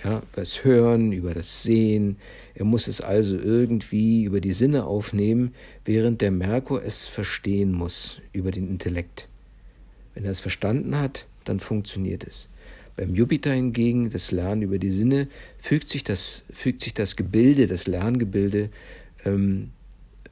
ja, 0.02 0.18
über 0.18 0.26
das 0.36 0.64
Hören, 0.64 1.12
über 1.12 1.34
das 1.34 1.62
Sehen. 1.62 2.16
Er 2.54 2.64
muss 2.64 2.88
es 2.88 3.00
also 3.00 3.36
irgendwie 3.36 4.24
über 4.24 4.40
die 4.40 4.52
Sinne 4.52 4.84
aufnehmen, 4.84 5.54
während 5.84 6.20
der 6.20 6.30
Merkur 6.30 6.82
es 6.84 7.06
verstehen 7.06 7.72
muss 7.72 8.20
über 8.32 8.50
den 8.50 8.68
Intellekt. 8.68 9.28
Wenn 10.14 10.24
er 10.24 10.30
es 10.30 10.40
verstanden 10.40 10.98
hat, 10.98 11.26
dann 11.44 11.60
funktioniert 11.60 12.24
es. 12.24 12.48
Beim 12.96 13.14
Jupiter 13.14 13.52
hingegen, 13.52 14.10
das 14.10 14.32
Lernen 14.32 14.62
über 14.62 14.78
die 14.78 14.90
Sinne, 14.90 15.28
fügt 15.58 15.88
sich 15.88 16.04
das, 16.04 16.44
fügt 16.52 16.82
sich 16.82 16.92
das 16.92 17.16
Gebilde, 17.16 17.66
das 17.66 17.86
Lerngebilde 17.86 18.68
ähm, 19.24 19.70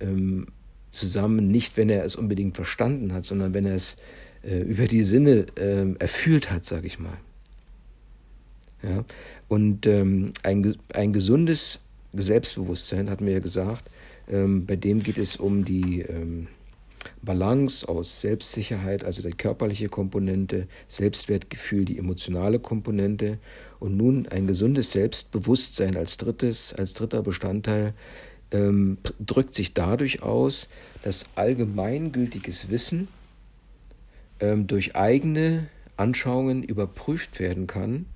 ähm, 0.01 0.49
zusammen, 0.91 1.49
nicht 1.49 1.77
wenn 1.77 1.89
er 1.89 2.05
es 2.05 2.17
unbedingt 2.17 2.57
verstanden 2.57 3.13
hat, 3.13 3.25
sondern 3.25 3.55
wenn 3.55 3.65
er 3.65 3.77
es 3.77 3.97
äh, 4.43 4.59
über 4.61 4.87
die 4.87 5.03
Sinne 5.03 5.47
äh, 5.57 5.95
erfüllt 5.99 6.51
hat, 6.51 6.65
sage 6.65 6.87
ich 6.87 6.99
mal. 6.99 7.17
Ja? 8.83 9.05
Und 9.49 9.87
ähm, 9.87 10.33
ein, 10.43 10.77
ein 10.93 11.13
gesundes 11.13 11.81
Selbstbewusstsein, 12.13 13.11
hatten 13.11 13.27
wir 13.27 13.35
ja 13.35 13.41
gesagt, 13.41 13.91
ähm, 14.29 14.67
bei 14.67 14.77
dem 14.77 15.03
geht 15.03 15.19
es 15.19 15.37
um 15.37 15.65
die 15.65 16.03
ähm, 16.03 16.49
Balance 17.23 17.89
aus 17.89 18.21
Selbstsicherheit, 18.21 19.05
also 19.05 19.23
die 19.23 19.31
körperliche 19.31 19.89
Komponente, 19.89 20.67
Selbstwertgefühl, 20.89 21.85
die 21.85 21.99
emotionale 21.99 22.59
Komponente 22.59 23.39
und 23.79 23.97
nun 23.97 24.27
ein 24.29 24.47
gesundes 24.47 24.93
Selbstbewusstsein 24.93 25.97
als 25.97 26.17
drittes, 26.17 26.75
als 26.75 26.95
dritter 26.95 27.23
Bestandteil 27.23 27.95
ähm, 28.51 28.99
drückt 29.25 29.55
sich 29.55 29.75
dadurch 29.75 30.23
aus, 30.23 30.69
dass 31.03 31.25
allgemeingültiges 31.37 32.69
Wissen 32.69 33.09
ähm, 34.41 34.67
durch 34.67 34.97
eigene 34.97 35.69
Anschauungen 35.97 36.63
überprüft 36.63 37.41
werden 37.41 37.67
kann 37.67 38.07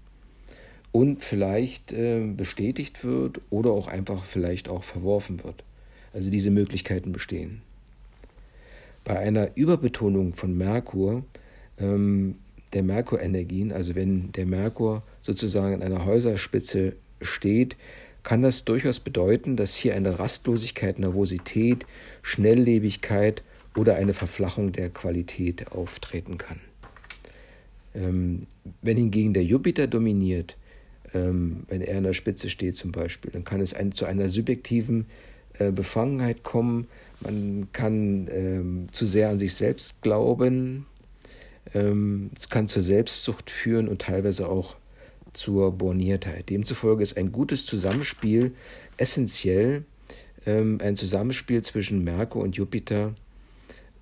und 0.94 1.24
vielleicht 1.24 1.92
äh, 1.92 2.20
bestätigt 2.20 3.02
wird 3.02 3.40
oder 3.50 3.72
auch 3.72 3.88
einfach 3.88 4.24
vielleicht 4.24 4.68
auch 4.68 4.84
verworfen 4.84 5.42
wird. 5.42 5.64
Also 6.12 6.30
diese 6.30 6.52
Möglichkeiten 6.52 7.10
bestehen. 7.10 7.62
Bei 9.02 9.18
einer 9.18 9.56
Überbetonung 9.56 10.34
von 10.34 10.56
Merkur, 10.56 11.24
ähm, 11.80 12.36
der 12.74 12.84
Merkurenergien, 12.84 13.72
also 13.72 13.96
wenn 13.96 14.30
der 14.30 14.46
Merkur 14.46 15.02
sozusagen 15.20 15.74
an 15.74 15.82
einer 15.82 16.04
Häuserspitze 16.04 16.92
steht, 17.20 17.76
kann 18.22 18.42
das 18.42 18.64
durchaus 18.64 19.00
bedeuten, 19.00 19.56
dass 19.56 19.74
hier 19.74 19.96
eine 19.96 20.20
Rastlosigkeit, 20.20 21.00
Nervosität, 21.00 21.86
Schnelllebigkeit 22.22 23.42
oder 23.76 23.96
eine 23.96 24.14
Verflachung 24.14 24.70
der 24.70 24.90
Qualität 24.90 25.72
auftreten 25.72 26.38
kann. 26.38 26.60
Ähm, 27.96 28.42
wenn 28.80 28.96
hingegen 28.96 29.34
der 29.34 29.42
Jupiter 29.42 29.88
dominiert, 29.88 30.56
ähm, 31.14 31.64
wenn 31.68 31.80
er 31.80 31.98
an 31.98 32.04
der 32.04 32.12
Spitze 32.12 32.48
steht 32.48 32.76
zum 32.76 32.92
Beispiel, 32.92 33.30
dann 33.30 33.44
kann 33.44 33.60
es 33.60 33.74
ein, 33.74 33.92
zu 33.92 34.04
einer 34.04 34.28
subjektiven 34.28 35.06
äh, 35.58 35.70
Befangenheit 35.70 36.42
kommen, 36.42 36.86
man 37.20 37.68
kann 37.72 38.28
ähm, 38.30 38.88
zu 38.92 39.06
sehr 39.06 39.30
an 39.30 39.38
sich 39.38 39.54
selbst 39.54 40.02
glauben, 40.02 40.86
ähm, 41.72 42.30
es 42.36 42.50
kann 42.50 42.68
zur 42.68 42.82
Selbstsucht 42.82 43.50
führen 43.50 43.88
und 43.88 44.02
teilweise 44.02 44.48
auch 44.48 44.76
zur 45.32 45.72
Borniertheit. 45.72 46.48
Demzufolge 46.48 47.02
ist 47.02 47.16
ein 47.16 47.32
gutes 47.32 47.66
Zusammenspiel 47.66 48.52
essentiell, 48.96 49.84
ähm, 50.46 50.78
ein 50.82 50.96
Zusammenspiel 50.96 51.62
zwischen 51.62 52.04
Merkur 52.04 52.42
und 52.42 52.56
Jupiter. 52.56 53.14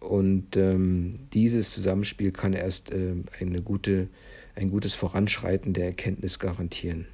Und 0.01 0.57
ähm, 0.57 1.21
dieses 1.33 1.71
Zusammenspiel 1.71 2.33
kann 2.33 2.53
erst 2.53 2.93
äh, 2.93 3.15
eine 3.41 3.63
gute, 3.63 4.09
ein 4.55 4.71
gutes 4.71 4.95
Voranschreiten 4.95 5.73
der 5.73 5.87
Erkenntnis 5.87 6.39
garantieren. 6.39 7.07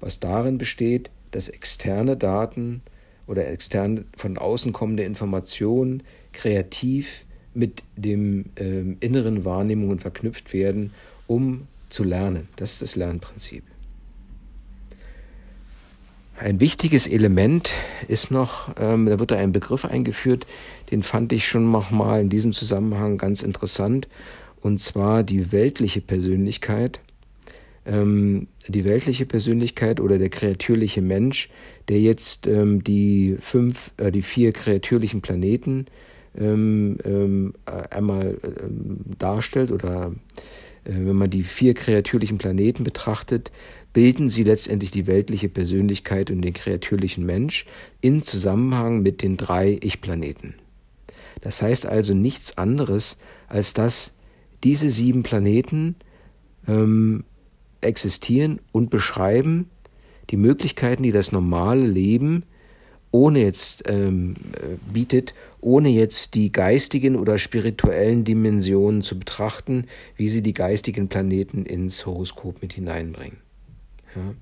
Was 0.00 0.20
darin 0.20 0.58
besteht, 0.58 1.10
dass 1.30 1.48
externe 1.48 2.16
Daten 2.16 2.82
oder 3.26 3.48
extern 3.48 4.04
von 4.16 4.38
außen 4.38 4.72
kommende 4.72 5.04
Informationen 5.04 6.02
kreativ 6.32 7.24
mit 7.54 7.82
dem 7.96 8.46
äh, 8.56 8.80
inneren 9.00 9.44
Wahrnehmungen 9.44 9.98
verknüpft 9.98 10.52
werden, 10.52 10.92
um 11.26 11.66
zu 11.88 12.04
lernen. 12.04 12.48
Das 12.56 12.72
ist 12.72 12.82
das 12.82 12.96
Lernprinzip. 12.96 13.64
Ein 16.36 16.58
wichtiges 16.58 17.06
Element 17.06 17.72
ist 18.08 18.32
noch, 18.32 18.74
ähm, 18.76 19.06
da 19.06 19.20
wird 19.20 19.30
da 19.30 19.36
ein 19.36 19.52
Begriff 19.52 19.84
eingeführt, 19.84 20.46
den 20.90 21.04
fand 21.04 21.32
ich 21.32 21.46
schon 21.46 21.70
nochmal 21.70 22.20
in 22.20 22.28
diesem 22.28 22.52
Zusammenhang 22.52 23.18
ganz 23.18 23.42
interessant, 23.42 24.08
und 24.64 24.80
zwar 24.80 25.22
die 25.22 25.52
weltliche 25.52 26.00
Persönlichkeit. 26.00 27.00
Ähm, 27.84 28.46
die 28.66 28.88
weltliche 28.88 29.26
Persönlichkeit 29.26 30.00
oder 30.00 30.16
der 30.18 30.30
kreatürliche 30.30 31.02
Mensch, 31.02 31.50
der 31.88 32.00
jetzt 32.00 32.46
ähm, 32.46 32.82
die 32.82 33.36
fünf, 33.40 33.92
äh, 33.98 34.10
die 34.10 34.22
vier 34.22 34.52
kreatürlichen 34.52 35.20
Planeten 35.20 35.84
ähm, 36.38 36.96
ähm, 37.04 37.52
äh, 37.66 37.94
einmal 37.94 38.38
ähm, 38.42 39.00
darstellt 39.18 39.70
oder 39.70 40.14
äh, 40.84 40.92
wenn 40.92 41.16
man 41.16 41.28
die 41.28 41.42
vier 41.42 41.74
kreatürlichen 41.74 42.38
Planeten 42.38 42.84
betrachtet, 42.84 43.52
bilden 43.92 44.30
sie 44.30 44.44
letztendlich 44.44 44.92
die 44.92 45.06
weltliche 45.06 45.50
Persönlichkeit 45.50 46.30
und 46.30 46.40
den 46.40 46.54
kreatürlichen 46.54 47.26
Mensch 47.26 47.66
in 48.00 48.22
Zusammenhang 48.22 49.02
mit 49.02 49.20
den 49.22 49.36
drei 49.36 49.78
Ich-Planeten. 49.82 50.54
Das 51.42 51.60
heißt 51.60 51.84
also 51.84 52.14
nichts 52.14 52.56
anderes, 52.56 53.18
als 53.46 53.74
dass 53.74 54.13
diese 54.64 54.90
sieben 54.90 55.22
Planeten 55.22 55.96
ähm, 56.66 57.24
existieren 57.80 58.60
und 58.72 58.90
beschreiben 58.90 59.70
die 60.30 60.36
Möglichkeiten, 60.36 61.02
die 61.02 61.12
das 61.12 61.32
normale 61.32 61.86
Leben 61.86 62.44
ohne 63.10 63.42
jetzt 63.42 63.84
ähm, 63.86 64.34
äh, 64.54 64.76
bietet, 64.92 65.34
ohne 65.60 65.88
jetzt 65.88 66.34
die 66.34 66.50
geistigen 66.50 67.14
oder 67.14 67.38
spirituellen 67.38 68.24
Dimensionen 68.24 69.02
zu 69.02 69.16
betrachten, 69.16 69.86
wie 70.16 70.28
sie 70.28 70.42
die 70.42 70.52
geistigen 70.52 71.06
Planeten 71.06 71.64
ins 71.64 72.06
Horoskop 72.06 72.60
mit 72.60 72.72
hineinbringen. 72.72 73.38
Ja. 74.16 74.34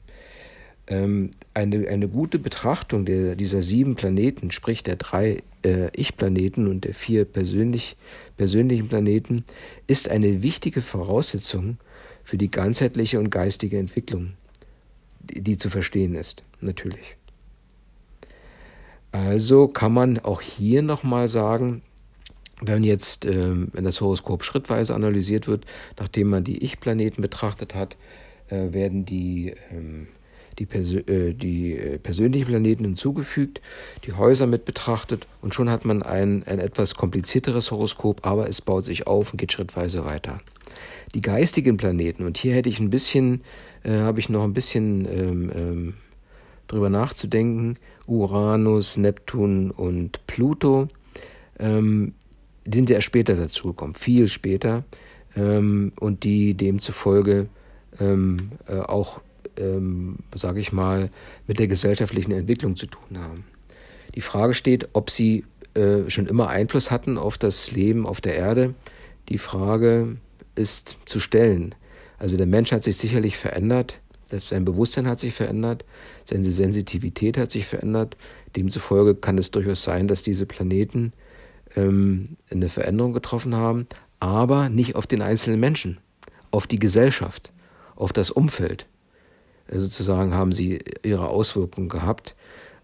Ähm, 0.88 1.30
eine, 1.54 1.88
eine 1.88 2.08
gute 2.08 2.38
Betrachtung 2.38 3.04
der, 3.04 3.36
dieser 3.36 3.62
sieben 3.62 3.94
Planeten, 3.94 4.50
sprich 4.50 4.82
der 4.82 4.96
drei 4.96 5.42
äh, 5.64 5.88
Ich-Planeten 5.94 6.66
und 6.66 6.84
der 6.84 6.94
vier 6.94 7.24
persönlich, 7.24 7.96
persönlichen 8.36 8.88
Planeten, 8.88 9.44
ist 9.86 10.08
eine 10.08 10.42
wichtige 10.42 10.82
Voraussetzung 10.82 11.78
für 12.24 12.38
die 12.38 12.50
ganzheitliche 12.50 13.18
und 13.18 13.30
geistige 13.30 13.78
Entwicklung, 13.78 14.32
die, 15.20 15.40
die 15.40 15.56
zu 15.56 15.70
verstehen 15.70 16.14
ist, 16.14 16.42
natürlich. 16.60 17.16
Also 19.12 19.68
kann 19.68 19.92
man 19.92 20.18
auch 20.18 20.40
hier 20.40 20.82
nochmal 20.82 21.28
sagen, 21.28 21.82
wenn 22.62 22.84
jetzt, 22.84 23.24
ähm, 23.24 23.68
wenn 23.72 23.84
das 23.84 24.00
Horoskop 24.00 24.44
schrittweise 24.44 24.94
analysiert 24.94 25.48
wird, 25.48 25.66
nachdem 25.98 26.28
man 26.28 26.44
die 26.44 26.64
Ich-Planeten 26.64 27.20
betrachtet 27.20 27.74
hat, 27.74 27.96
äh, 28.48 28.72
werden 28.72 29.04
die, 29.04 29.54
ähm, 29.70 30.08
die, 30.58 30.66
Persö 30.66 30.98
äh, 31.00 31.32
die 31.34 31.76
äh, 31.76 31.98
persönlichen 31.98 32.46
Planeten 32.46 32.84
hinzugefügt, 32.84 33.60
die 34.06 34.12
Häuser 34.12 34.46
mit 34.46 34.64
betrachtet 34.64 35.26
und 35.40 35.54
schon 35.54 35.70
hat 35.70 35.84
man 35.84 36.02
ein, 36.02 36.42
ein 36.46 36.58
etwas 36.58 36.94
komplizierteres 36.94 37.70
Horoskop, 37.70 38.26
aber 38.26 38.48
es 38.48 38.60
baut 38.60 38.84
sich 38.84 39.06
auf 39.06 39.32
und 39.32 39.38
geht 39.38 39.52
schrittweise 39.52 40.04
weiter. 40.04 40.38
Die 41.14 41.20
geistigen 41.20 41.76
Planeten, 41.76 42.24
und 42.24 42.38
hier 42.38 42.54
hätte 42.54 42.68
ich 42.68 42.80
ein 42.80 42.90
bisschen, 42.90 43.42
äh, 43.82 43.98
habe 43.98 44.20
ich 44.20 44.28
noch 44.28 44.44
ein 44.44 44.54
bisschen 44.54 45.06
ähm, 45.06 45.52
ähm, 45.54 45.94
drüber 46.68 46.88
nachzudenken, 46.88 47.78
Uranus, 48.06 48.96
Neptun 48.96 49.70
und 49.70 50.26
Pluto, 50.26 50.88
ähm, 51.58 52.14
sind 52.70 52.90
ja 52.90 53.00
später 53.00 53.34
dazugekommen, 53.34 53.94
viel 53.94 54.28
später, 54.28 54.84
ähm, 55.36 55.92
und 55.98 56.24
die 56.24 56.54
demzufolge 56.54 57.48
ähm, 58.00 58.52
äh, 58.66 58.78
auch, 58.78 59.20
ähm, 59.56 60.18
sage 60.34 60.60
ich 60.60 60.72
mal, 60.72 61.10
mit 61.46 61.58
der 61.58 61.68
gesellschaftlichen 61.68 62.32
Entwicklung 62.32 62.76
zu 62.76 62.86
tun 62.86 63.18
haben. 63.18 63.44
Die 64.14 64.20
Frage 64.20 64.54
steht, 64.54 64.88
ob 64.92 65.10
sie 65.10 65.44
äh, 65.74 66.08
schon 66.10 66.26
immer 66.26 66.48
Einfluss 66.48 66.90
hatten 66.90 67.18
auf 67.18 67.38
das 67.38 67.72
Leben 67.72 68.06
auf 68.06 68.20
der 68.20 68.34
Erde. 68.34 68.74
Die 69.28 69.38
Frage 69.38 70.18
ist 70.54 70.98
zu 71.06 71.18
stellen. 71.20 71.74
Also 72.18 72.36
der 72.36 72.46
Mensch 72.46 72.72
hat 72.72 72.84
sich 72.84 72.96
sicherlich 72.98 73.36
verändert, 73.36 73.98
sein 74.30 74.64
Bewusstsein 74.64 75.06
hat 75.06 75.20
sich 75.20 75.34
verändert, 75.34 75.84
seine 76.24 76.50
Sensitivität 76.50 77.36
hat 77.36 77.50
sich 77.50 77.66
verändert. 77.66 78.16
Demzufolge 78.56 79.14
kann 79.14 79.38
es 79.38 79.50
durchaus 79.50 79.82
sein, 79.82 80.08
dass 80.08 80.22
diese 80.22 80.46
Planeten 80.46 81.12
ähm, 81.76 82.36
eine 82.50 82.68
Veränderung 82.68 83.12
getroffen 83.12 83.54
haben, 83.54 83.86
aber 84.20 84.68
nicht 84.68 84.94
auf 84.94 85.06
den 85.06 85.22
einzelnen 85.22 85.60
Menschen, 85.60 85.98
auf 86.50 86.66
die 86.66 86.78
Gesellschaft, 86.78 87.50
auf 87.96 88.12
das 88.12 88.30
Umfeld. 88.30 88.86
Also 89.68 89.84
sozusagen 89.84 90.34
haben 90.34 90.52
sie 90.52 90.80
ihre 91.02 91.28
Auswirkungen 91.28 91.88
gehabt. 91.88 92.34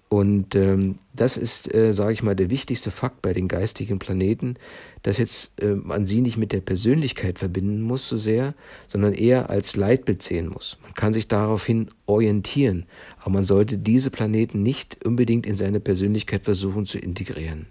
Und 0.09 0.55
ähm, 0.55 0.99
das 1.15 1.37
ist, 1.37 1.73
äh, 1.75 1.93
sage 1.93 2.13
ich 2.13 2.23
mal, 2.23 2.35
der 2.35 2.49
wichtigste 2.49 2.91
Fakt 2.91 3.21
bei 3.21 3.35
den 3.35 3.47
geistigen 3.47 3.99
Planeten, 3.99 4.55
dass 5.03 5.19
jetzt 5.19 5.61
äh, 5.61 5.75
man 5.75 6.07
sie 6.07 6.23
nicht 6.23 6.39
mit 6.39 6.53
der 6.53 6.63
Persönlichkeit 6.63 7.39
verbinden 7.39 7.83
muss 7.83 8.09
so 8.09 8.17
sehr, 8.17 8.55
sondern 8.87 9.13
eher 9.13 9.51
als 9.51 9.77
Leitbild 9.77 10.23
sehen 10.23 10.49
muss. 10.49 10.79
Man 10.83 10.95
kann 10.95 11.13
sich 11.13 11.29
daraufhin 11.29 11.89
orientieren, 12.07 12.87
aber 13.21 13.33
man 13.33 13.45
sollte 13.45 13.77
diese 13.77 14.11
Planeten 14.11 14.63
nicht 14.63 15.05
unbedingt 15.05 15.45
in 15.45 15.57
seine 15.57 15.81
Persönlichkeit 15.81 16.43
versuchen 16.43 16.87
zu 16.87 16.99
integrieren, 16.99 17.67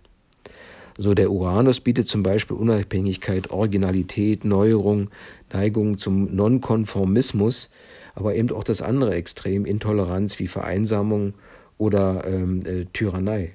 So 0.97 1.13
der 1.13 1.31
Uranus 1.31 1.79
bietet 1.79 2.07
zum 2.07 2.23
Beispiel 2.23 2.57
Unabhängigkeit, 2.57 3.51
Originalität, 3.51 4.45
Neuerung, 4.45 5.09
Neigung 5.53 5.97
zum 5.97 6.35
Nonkonformismus, 6.35 7.69
aber 8.15 8.35
eben 8.35 8.51
auch 8.51 8.63
das 8.63 8.81
andere 8.81 9.13
Extrem, 9.13 9.65
Intoleranz 9.65 10.39
wie 10.39 10.47
Vereinsamung 10.47 11.35
oder 11.77 12.25
ähm, 12.25 12.61
äh, 12.65 12.85
Tyrannei. 12.93 13.53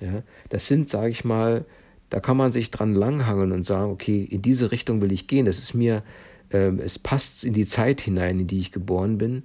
Ja, 0.00 0.22
das 0.48 0.66
sind, 0.66 0.88
sage 0.88 1.10
ich 1.10 1.24
mal, 1.24 1.66
da 2.08 2.20
kann 2.20 2.36
man 2.36 2.52
sich 2.52 2.70
dran 2.70 2.94
langhangeln 2.94 3.52
und 3.52 3.64
sagen, 3.64 3.92
okay, 3.92 4.22
in 4.22 4.42
diese 4.42 4.72
Richtung 4.72 5.02
will 5.02 5.12
ich 5.12 5.26
gehen. 5.26 5.46
Das 5.46 5.58
ist 5.58 5.74
mir, 5.74 6.02
ähm, 6.50 6.80
es 6.82 6.98
passt 6.98 7.44
in 7.44 7.52
die 7.52 7.66
Zeit 7.66 8.00
hinein, 8.00 8.40
in 8.40 8.46
die 8.46 8.58
ich 8.58 8.72
geboren 8.72 9.18
bin. 9.18 9.44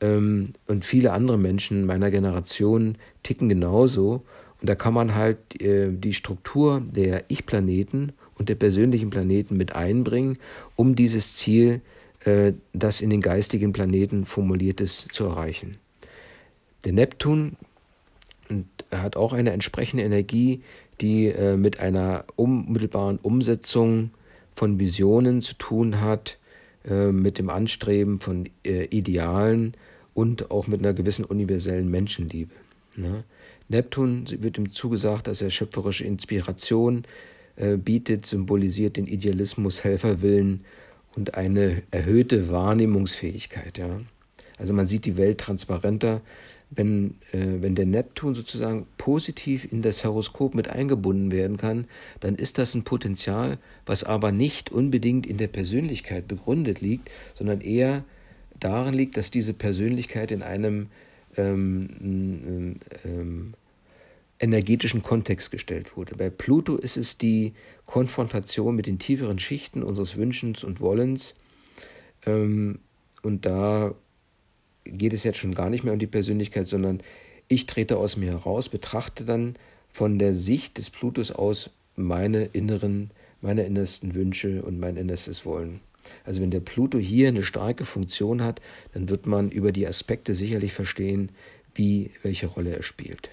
Ähm, 0.00 0.54
und 0.66 0.84
viele 0.84 1.12
andere 1.12 1.38
Menschen 1.38 1.84
meiner 1.84 2.10
Generation 2.10 2.96
ticken 3.22 3.48
genauso. 3.48 4.22
Und 4.60 4.68
da 4.68 4.74
kann 4.74 4.94
man 4.94 5.14
halt 5.14 5.60
äh, 5.60 5.88
die 5.90 6.14
Struktur 6.14 6.82
der 6.84 7.24
Ich-Planeten 7.28 8.12
und 8.34 8.48
der 8.48 8.54
persönlichen 8.54 9.10
Planeten 9.10 9.56
mit 9.56 9.74
einbringen, 9.74 10.38
um 10.76 10.94
dieses 10.94 11.34
Ziel, 11.34 11.80
äh, 12.24 12.52
das 12.72 13.00
in 13.00 13.10
den 13.10 13.20
geistigen 13.20 13.72
Planeten 13.72 14.26
formuliert 14.26 14.80
ist, 14.80 15.12
zu 15.12 15.24
erreichen. 15.24 15.76
Der 16.84 16.92
Neptun 16.92 17.56
hat 18.90 19.16
auch 19.16 19.32
eine 19.32 19.52
entsprechende 19.52 20.02
Energie, 20.02 20.62
die 21.00 21.26
äh, 21.26 21.56
mit 21.56 21.80
einer 21.80 22.24
unmittelbaren 22.36 23.18
Umsetzung 23.18 24.10
von 24.54 24.78
Visionen 24.78 25.40
zu 25.40 25.54
tun 25.54 26.00
hat, 26.00 26.38
äh, 26.88 27.12
mit 27.12 27.38
dem 27.38 27.50
Anstreben 27.50 28.20
von 28.20 28.48
äh, 28.64 28.84
Idealen 28.86 29.74
und 30.14 30.50
auch 30.50 30.66
mit 30.66 30.80
einer 30.80 30.92
gewissen 30.92 31.24
universellen 31.24 31.90
Menschenliebe. 31.90 32.52
Ne? 32.96 33.24
Neptun 33.70 34.26
wird 34.40 34.58
ihm 34.58 34.72
zugesagt, 34.72 35.26
dass 35.26 35.40
er 35.40 35.50
schöpferische 35.50 36.04
Inspiration 36.04 37.04
äh, 37.56 37.76
bietet, 37.76 38.26
symbolisiert 38.26 38.96
den 38.96 39.06
Idealismus, 39.06 39.84
Helferwillen 39.84 40.64
und 41.16 41.34
eine 41.34 41.82
erhöhte 41.90 42.48
Wahrnehmungsfähigkeit. 42.48 43.78
Ja? 43.78 44.00
Also 44.58 44.74
man 44.74 44.86
sieht 44.86 45.04
die 45.04 45.16
Welt 45.16 45.38
transparenter, 45.38 46.20
wenn, 46.70 47.16
äh, 47.32 47.60
wenn 47.60 47.74
der 47.74 47.86
Neptun 47.86 48.34
sozusagen 48.34 48.86
positiv 48.96 49.70
in 49.70 49.82
das 49.82 50.04
Horoskop 50.04 50.54
mit 50.54 50.68
eingebunden 50.68 51.32
werden 51.32 51.56
kann, 51.56 51.86
dann 52.20 52.36
ist 52.36 52.58
das 52.58 52.74
ein 52.74 52.84
Potenzial, 52.84 53.58
was 53.86 54.04
aber 54.04 54.32
nicht 54.32 54.70
unbedingt 54.70 55.26
in 55.26 55.36
der 55.36 55.48
Persönlichkeit 55.48 56.28
begründet 56.28 56.80
liegt, 56.80 57.10
sondern 57.34 57.60
eher 57.60 58.04
darin 58.58 58.94
liegt, 58.94 59.16
dass 59.16 59.30
diese 59.30 59.52
Persönlichkeit 59.52 60.30
in 60.30 60.42
einem 60.42 60.88
ähm, 61.36 62.76
ähm, 63.04 63.54
energetischen 64.40 65.02
Kontext 65.02 65.50
gestellt 65.50 65.96
wurde. 65.96 66.16
Bei 66.16 66.30
Pluto 66.30 66.76
ist 66.76 66.96
es 66.96 67.18
die 67.18 67.52
Konfrontation 67.86 68.74
mit 68.74 68.86
den 68.86 68.98
tieferen 68.98 69.38
Schichten 69.38 69.82
unseres 69.82 70.16
Wünschens 70.16 70.64
und 70.64 70.80
Wollens. 70.80 71.34
Ähm, 72.26 72.80
und 73.22 73.44
da 73.44 73.94
geht 74.84 75.12
es 75.12 75.24
jetzt 75.24 75.38
schon 75.38 75.54
gar 75.54 75.68
nicht 75.68 75.84
mehr 75.84 75.92
um 75.92 75.98
die 75.98 76.06
Persönlichkeit, 76.06 76.66
sondern 76.66 77.02
ich 77.48 77.66
trete 77.66 77.98
aus 77.98 78.16
mir 78.16 78.32
heraus, 78.32 78.68
betrachte 78.68 79.24
dann 79.24 79.56
von 79.92 80.18
der 80.18 80.34
Sicht 80.34 80.78
des 80.78 80.88
Plutos 80.88 81.30
aus 81.30 81.70
meine 81.96 82.44
inneren, 82.44 83.10
meine 83.42 83.64
innersten 83.64 84.14
Wünsche 84.14 84.62
und 84.62 84.80
mein 84.80 84.96
innerstes 84.96 85.44
Wollen. 85.44 85.80
Also 86.24 86.40
wenn 86.40 86.50
der 86.50 86.60
Pluto 86.60 86.98
hier 86.98 87.28
eine 87.28 87.42
starke 87.42 87.84
Funktion 87.84 88.42
hat, 88.42 88.62
dann 88.94 89.10
wird 89.10 89.26
man 89.26 89.50
über 89.50 89.70
die 89.70 89.86
Aspekte 89.86 90.34
sicherlich 90.34 90.72
verstehen, 90.72 91.30
wie 91.74 92.10
welche 92.22 92.46
Rolle 92.46 92.74
er 92.74 92.82
spielt. 92.82 93.30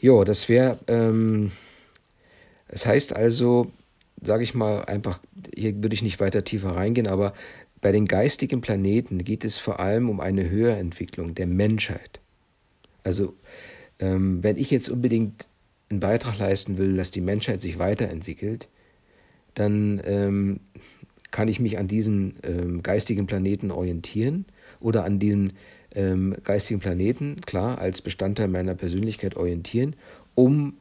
Ja, 0.00 0.24
das 0.24 0.48
wäre, 0.48 0.78
ähm, 0.86 1.52
das 2.68 2.86
heißt 2.86 3.14
also, 3.14 3.72
sage 4.20 4.42
ich 4.42 4.54
mal 4.54 4.84
einfach, 4.84 5.20
hier 5.54 5.82
würde 5.82 5.94
ich 5.94 6.02
nicht 6.02 6.20
weiter 6.20 6.44
tiefer 6.44 6.70
reingehen, 6.70 7.06
aber 7.06 7.34
bei 7.80 7.92
den 7.92 8.06
geistigen 8.06 8.60
Planeten 8.60 9.18
geht 9.24 9.44
es 9.44 9.58
vor 9.58 9.80
allem 9.80 10.08
um 10.08 10.20
eine 10.20 10.48
Höherentwicklung 10.48 11.34
der 11.34 11.46
Menschheit. 11.46 12.20
Also 13.02 13.34
ähm, 13.98 14.42
wenn 14.42 14.56
ich 14.56 14.70
jetzt 14.70 14.88
unbedingt 14.88 15.46
einen 15.90 16.00
Beitrag 16.00 16.38
leisten 16.38 16.78
will, 16.78 16.96
dass 16.96 17.10
die 17.10 17.20
Menschheit 17.20 17.60
sich 17.60 17.78
weiterentwickelt, 17.78 18.68
dann 19.54 20.00
ähm, 20.04 20.60
kann 21.30 21.48
ich 21.48 21.60
mich 21.60 21.78
an 21.78 21.88
diesen 21.88 22.36
ähm, 22.42 22.82
geistigen 22.82 23.26
Planeten 23.26 23.70
orientieren 23.70 24.46
oder 24.80 25.04
an 25.04 25.18
den 25.18 25.52
ähm, 25.94 26.36
geistigen 26.44 26.80
Planeten, 26.80 27.36
klar, 27.46 27.78
als 27.78 28.02
Bestandteil 28.02 28.48
meiner 28.48 28.74
Persönlichkeit 28.74 29.36
orientieren, 29.36 29.94
um 30.34 30.74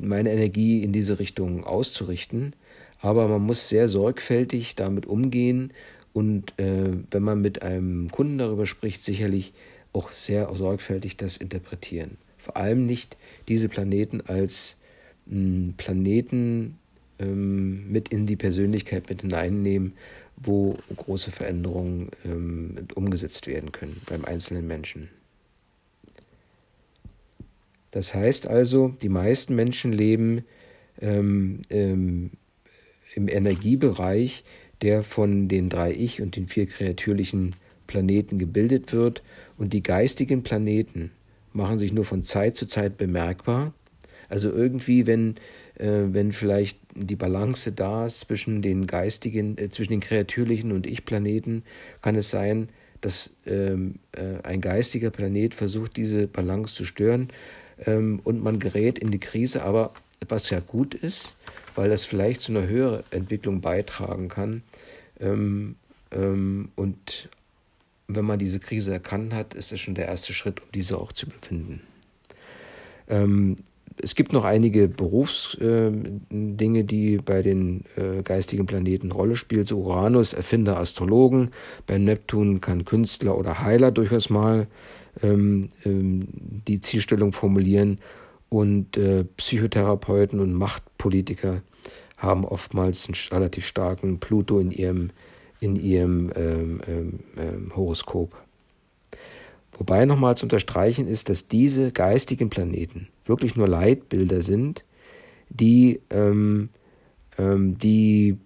meine 0.00 0.32
Energie 0.32 0.82
in 0.82 0.92
diese 0.92 1.18
Richtung 1.18 1.64
auszurichten. 1.64 2.54
Aber 3.00 3.28
man 3.28 3.42
muss 3.42 3.68
sehr 3.68 3.88
sorgfältig 3.88 4.74
damit 4.74 5.06
umgehen 5.06 5.72
und 6.12 6.58
äh, 6.58 6.92
wenn 7.10 7.22
man 7.22 7.40
mit 7.40 7.62
einem 7.62 8.10
Kunden 8.10 8.38
darüber 8.38 8.66
spricht, 8.66 9.04
sicherlich 9.04 9.52
auch 9.92 10.10
sehr 10.10 10.52
sorgfältig 10.54 11.16
das 11.16 11.36
interpretieren. 11.36 12.18
Vor 12.38 12.56
allem 12.56 12.86
nicht 12.86 13.16
diese 13.46 13.68
Planeten 13.68 14.20
als 14.22 14.76
mh, 15.26 15.34
hm, 15.34 15.74
Planeten 15.76 16.78
ähm, 17.18 17.90
mit 17.90 18.10
in 18.10 18.26
die 18.26 18.36
Persönlichkeit 18.36 19.08
mit 19.08 19.22
hineinnehmen, 19.22 19.94
wo 20.36 20.74
große 20.94 21.32
Veränderungen 21.32 22.10
ähm, 22.24 22.86
umgesetzt 22.94 23.46
werden 23.46 23.72
können 23.72 24.00
beim 24.08 24.24
einzelnen 24.24 24.66
Menschen. 24.66 25.08
Das 27.90 28.14
heißt 28.14 28.46
also, 28.46 28.94
die 29.02 29.08
meisten 29.08 29.54
Menschen 29.54 29.92
leben 29.92 30.44
ähm, 31.00 31.62
ähm, 31.70 32.30
im 33.14 33.28
Energiebereich, 33.28 34.44
der 34.82 35.02
von 35.02 35.48
den 35.48 35.68
drei 35.68 35.92
Ich 35.92 36.22
und 36.22 36.36
den 36.36 36.46
vier 36.46 36.66
kreatürlichen 36.66 37.56
Planeten 37.86 38.38
gebildet 38.38 38.92
wird, 38.92 39.22
und 39.56 39.72
die 39.72 39.82
geistigen 39.82 40.44
Planeten 40.44 41.10
machen 41.52 41.78
sich 41.78 41.92
nur 41.92 42.04
von 42.04 42.22
Zeit 42.22 42.54
zu 42.54 42.66
Zeit 42.66 42.96
bemerkbar. 42.96 43.72
Also 44.28 44.50
irgendwie, 44.52 45.06
wenn, 45.06 45.36
äh, 45.76 46.04
wenn 46.08 46.32
vielleicht 46.32 46.78
die 46.94 47.16
Balance 47.16 47.72
da 47.72 48.06
ist 48.06 48.20
zwischen 48.20 48.62
den 48.62 48.86
geistigen, 48.86 49.56
äh, 49.58 49.70
zwischen 49.70 49.92
den 49.92 50.00
kreatürlichen 50.00 50.72
und 50.72 50.86
Ich-Planeten, 50.86 51.62
kann 52.02 52.16
es 52.16 52.30
sein, 52.30 52.68
dass 53.00 53.30
ähm, 53.46 53.96
äh, 54.12 54.42
ein 54.42 54.60
geistiger 54.60 55.10
Planet 55.10 55.54
versucht, 55.54 55.96
diese 55.96 56.26
Balance 56.26 56.74
zu 56.74 56.84
stören 56.84 57.28
ähm, 57.86 58.20
und 58.24 58.42
man 58.42 58.58
gerät 58.58 58.98
in 58.98 59.10
die 59.10 59.20
Krise, 59.20 59.62
aber 59.62 59.92
was 60.28 60.50
ja 60.50 60.60
gut 60.60 60.94
ist, 60.94 61.36
weil 61.74 61.90
das 61.90 62.04
vielleicht 62.04 62.40
zu 62.40 62.52
einer 62.52 62.66
höheren 62.66 63.04
Entwicklung 63.10 63.60
beitragen 63.60 64.28
kann. 64.28 64.62
Ähm, 65.20 65.76
ähm, 66.10 66.70
und 66.74 67.28
wenn 68.08 68.24
man 68.24 68.38
diese 68.38 68.58
Krise 68.58 68.92
erkannt 68.92 69.32
hat, 69.32 69.54
ist 69.54 69.72
es 69.72 69.80
schon 69.80 69.94
der 69.94 70.06
erste 70.06 70.32
Schritt, 70.32 70.60
um 70.60 70.68
diese 70.72 70.98
auch 70.98 71.12
zu 71.12 71.26
überwinden. 71.26 71.82
Ähm, 73.08 73.56
es 74.02 74.14
gibt 74.14 74.32
noch 74.32 74.44
einige 74.44 74.88
Berufsdinge, 74.88 76.78
äh, 76.80 76.84
die 76.84 77.18
bei 77.18 77.42
den 77.42 77.84
äh, 77.96 78.22
geistigen 78.22 78.66
Planeten 78.66 79.12
Rolle 79.12 79.36
spielen. 79.36 79.64
So 79.64 79.78
Uranus, 79.78 80.32
Erfinder, 80.32 80.78
Astrologen. 80.78 81.50
Bei 81.86 81.98
Neptun 81.98 82.60
kann 82.60 82.84
Künstler 82.84 83.36
oder 83.36 83.62
Heiler 83.62 83.90
durchaus 83.90 84.30
mal 84.30 84.66
ähm, 85.22 85.68
ähm, 85.84 86.28
die 86.66 86.80
Zielstellung 86.80 87.32
formulieren. 87.32 87.98
Und 88.48 88.96
äh, 88.96 89.24
Psychotherapeuten 89.24 90.40
und 90.40 90.54
Machtpolitiker 90.54 91.62
haben 92.16 92.44
oftmals 92.44 93.06
einen 93.06 93.16
relativ 93.30 93.66
starken 93.66 94.20
Pluto 94.20 94.58
in 94.58 94.70
ihrem, 94.70 95.10
in 95.60 95.76
ihrem 95.76 96.32
ähm, 96.34 96.80
ähm, 96.88 97.20
ähm 97.36 97.72
Horoskop. 97.76 98.34
Wobei 99.78 100.04
nochmal 100.04 100.36
zu 100.36 100.46
unterstreichen 100.46 101.06
ist, 101.06 101.28
dass 101.28 101.46
diese 101.46 101.92
geistigen 101.92 102.50
Planeten 102.50 103.08
wirklich 103.24 103.54
nur 103.54 103.68
Leitbilder 103.68 104.42
sind, 104.42 104.84
die, 105.48 106.00
ähm, 106.10 106.68
ähm, 107.38 107.78
die 107.78 108.36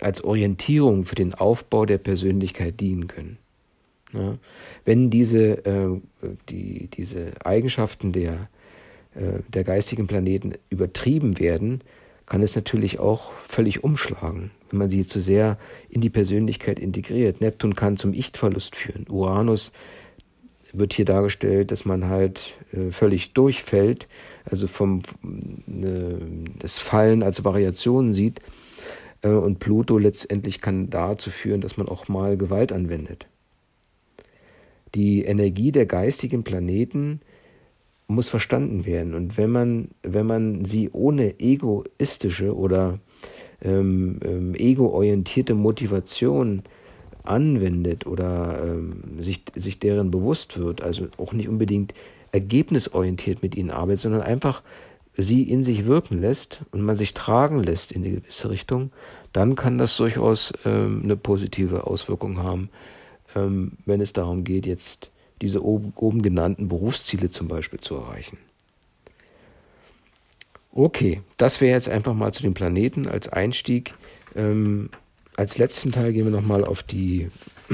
als 0.00 0.24
Orientierung 0.24 1.04
für 1.04 1.14
den 1.14 1.34
Aufbau 1.34 1.84
der 1.86 1.98
Persönlichkeit 1.98 2.80
dienen 2.80 3.06
können. 3.06 3.38
Ja? 4.12 4.38
Wenn 4.84 5.10
diese, 5.10 5.64
äh, 5.66 6.00
die, 6.48 6.88
diese 6.88 7.32
Eigenschaften 7.44 8.12
der, 8.12 8.48
äh, 9.14 9.40
der 9.48 9.64
geistigen 9.64 10.06
Planeten 10.06 10.54
übertrieben 10.70 11.38
werden, 11.38 11.82
kann 12.26 12.42
es 12.42 12.56
natürlich 12.56 13.00
auch 13.00 13.32
völlig 13.46 13.84
umschlagen, 13.84 14.50
wenn 14.70 14.78
man 14.78 14.90
sie 14.90 15.04
zu 15.04 15.20
sehr 15.20 15.58
in 15.88 16.00
die 16.00 16.10
Persönlichkeit 16.10 16.78
integriert. 16.78 17.40
Neptun 17.40 17.74
kann 17.74 17.96
zum 17.96 18.14
Ich-Verlust 18.14 18.76
führen. 18.76 19.06
Uranus 19.08 19.72
wird 20.72 20.92
hier 20.92 21.04
dargestellt, 21.04 21.70
dass 21.70 21.84
man 21.84 22.08
halt 22.08 22.56
äh, 22.72 22.90
völlig 22.90 23.32
durchfällt, 23.32 24.08
also 24.44 24.66
vom 24.66 25.02
äh, 25.68 26.14
das 26.58 26.78
Fallen 26.78 27.22
als 27.22 27.44
Variationen 27.44 28.12
sieht. 28.12 28.40
Äh, 29.22 29.28
und 29.28 29.58
Pluto 29.58 29.98
letztendlich 29.98 30.60
kann 30.60 30.90
dazu 30.90 31.30
führen, 31.30 31.60
dass 31.60 31.76
man 31.76 31.88
auch 31.88 32.08
mal 32.08 32.36
Gewalt 32.36 32.72
anwendet. 32.72 33.26
Die 34.94 35.24
Energie 35.24 35.72
der 35.72 35.86
geistigen 35.86 36.44
Planeten 36.44 37.20
muss 38.06 38.28
verstanden 38.28 38.84
werden. 38.84 39.14
Und 39.14 39.36
wenn 39.36 39.50
man, 39.50 39.88
wenn 40.02 40.26
man 40.26 40.64
sie 40.64 40.90
ohne 40.90 41.40
egoistische 41.40 42.54
oder 42.56 42.98
ähm, 43.62 44.20
ähm, 44.24 44.54
ego-orientierte 44.54 45.54
Motivation 45.54 46.62
anwendet 47.22 48.06
oder 48.06 48.62
ähm, 48.62 49.20
sich, 49.22 49.42
sich 49.54 49.78
deren 49.78 50.10
bewusst 50.10 50.58
wird, 50.58 50.82
also 50.82 51.08
auch 51.16 51.32
nicht 51.32 51.48
unbedingt 51.48 51.94
ergebnisorientiert 52.32 53.42
mit 53.42 53.56
ihnen 53.56 53.70
arbeitet, 53.70 54.02
sondern 54.02 54.22
einfach 54.22 54.62
sie 55.16 55.42
in 55.42 55.62
sich 55.62 55.86
wirken 55.86 56.20
lässt 56.20 56.62
und 56.72 56.82
man 56.82 56.96
sich 56.96 57.14
tragen 57.14 57.62
lässt 57.62 57.92
in 57.92 58.04
eine 58.04 58.16
gewisse 58.16 58.50
Richtung, 58.50 58.90
dann 59.32 59.54
kann 59.54 59.78
das 59.78 59.96
durchaus 59.96 60.52
ähm, 60.64 61.02
eine 61.04 61.16
positive 61.16 61.86
Auswirkung 61.86 62.42
haben, 62.42 62.68
ähm, 63.34 63.72
wenn 63.86 64.00
es 64.00 64.12
darum 64.12 64.44
geht, 64.44 64.66
jetzt 64.66 65.10
diese 65.44 65.62
oben, 65.62 66.22
genannten 66.22 66.68
Berufsziele 66.68 67.28
zum 67.28 67.48
Beispiel 67.48 67.78
zu 67.78 67.96
erreichen. 67.96 68.38
Okay, 70.72 71.20
das 71.36 71.60
wäre 71.60 71.74
jetzt 71.74 71.88
einfach 71.88 72.14
mal 72.14 72.32
zu 72.32 72.42
den 72.42 72.54
Planeten 72.54 73.06
als 73.06 73.28
Einstieg. 73.28 73.94
Ähm, 74.34 74.88
als 75.36 75.58
letzten 75.58 75.92
Teil 75.92 76.12
gehen 76.12 76.24
wir 76.24 76.32
nochmal 76.32 76.64
auf 76.64 76.82
die 76.82 77.30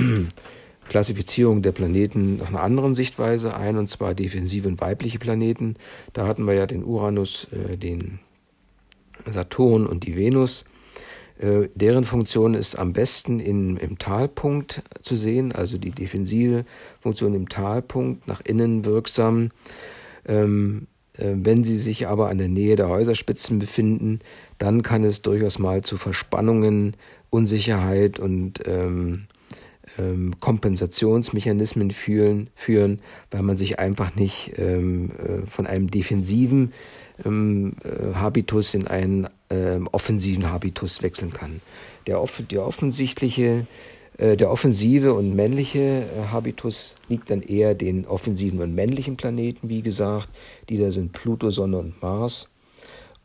Klassifizierung 0.88 1.62
der 1.62 1.72
Planeten 1.72 2.38
nach 2.38 2.48
einer 2.48 2.62
anderen 2.62 2.92
Sichtweise 2.92 3.56
ein, 3.56 3.78
und 3.78 3.86
zwar 3.86 4.14
defensive 4.14 4.66
und 4.66 4.80
weibliche 4.80 5.20
Planeten. 5.20 5.76
Da 6.12 6.26
hatten 6.26 6.46
wir 6.46 6.54
ja 6.54 6.66
den 6.66 6.84
Uranus, 6.84 7.46
äh, 7.52 7.76
den 7.76 8.18
Saturn 9.26 9.86
und 9.86 10.04
die 10.04 10.16
Venus. 10.16 10.64
Äh, 11.41 11.68
deren 11.74 12.05
Funktion 12.05 12.55
ist 12.55 12.78
am 12.78 12.93
besten 12.93 13.41
in, 13.41 13.78
im 13.78 13.99
Talpunkt 13.99 14.82
zu 15.01 15.16
sehen, 15.16 15.53
also 15.53 15.78
die 15.78 15.91
defensive 15.91 16.66
Funktion 17.01 17.34
im 17.34 17.49
Talpunkt, 17.49 18.28
nach 18.28 18.43
innen 18.43 18.84
wirksam. 18.84 19.49
Ähm, 20.26 20.86
äh, 21.16 21.32
wenn 21.34 21.64
sie 21.64 21.78
sich 21.78 22.07
aber 22.09 22.28
an 22.28 22.36
der 22.36 22.49
Nähe 22.49 22.76
der 22.76 22.88
Häuserspitzen 22.88 23.59
befinden, 23.59 24.20
dann 24.59 24.82
kann 24.82 25.03
es 25.03 25.22
durchaus 25.22 25.59
mal 25.59 25.82
zu 25.82 25.97
Verspannungen, 25.97 26.95
Unsicherheit 27.30 28.18
und 28.18 28.61
ähm, 28.66 29.26
ähm, 29.99 30.38
Kompensationsmechanismen 30.41 31.91
führen, 31.91 32.51
führen, 32.55 33.01
weil 33.30 33.43
man 33.43 33.57
sich 33.57 33.78
einfach 33.78 34.14
nicht 34.14 34.53
ähm, 34.59 35.12
äh, 35.18 35.47
von 35.47 35.66
einem 35.66 35.91
defensiven 35.91 36.72
ähm, 37.24 37.72
äh, 37.82 38.14
Habitus 38.14 38.74
in 38.74 38.86
einen 38.86 39.26
äh, 39.51 39.78
offensiven 39.92 40.51
Habitus 40.51 41.03
wechseln 41.03 41.32
kann. 41.32 41.61
Der, 42.07 42.20
off 42.20 42.42
der 42.51 42.66
offensichtliche, 42.66 43.66
äh, 44.16 44.36
der 44.36 44.51
offensive 44.51 45.12
und 45.12 45.34
männliche 45.36 46.05
äh, 46.05 46.32
Habitus 46.32 46.94
liegt 47.09 47.30
dann 47.30 47.42
eher 47.42 47.74
den 47.74 48.07
offensiven 48.07 48.61
und 48.61 48.74
männlichen 48.74 49.16
Planeten, 49.16 49.68
wie 49.68 49.82
gesagt. 49.82 50.30
Die 50.68 50.78
da 50.78 50.90
sind 50.90 51.12
Pluto, 51.12 51.51
Sonne 51.51 51.78
und 51.78 52.01
Mars. 52.01 52.48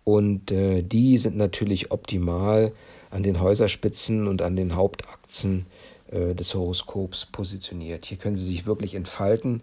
Und 0.03 0.51
äh, 0.51 0.83
die 0.83 1.17
sind 1.17 1.37
natürlich 1.37 1.91
optimal 1.91 2.73
an 3.09 3.23
den 3.23 3.39
Häuserspitzen 3.39 4.27
und 4.27 4.41
an 4.41 4.55
den 4.55 4.75
Hauptachsen 4.75 5.65
äh, 6.11 6.35
des 6.35 6.53
Horoskops 6.53 7.25
positioniert. 7.27 8.05
Hier 8.05 8.17
können 8.17 8.35
sie 8.35 8.45
sich 8.45 8.67
wirklich 8.67 8.93
entfalten 8.93 9.61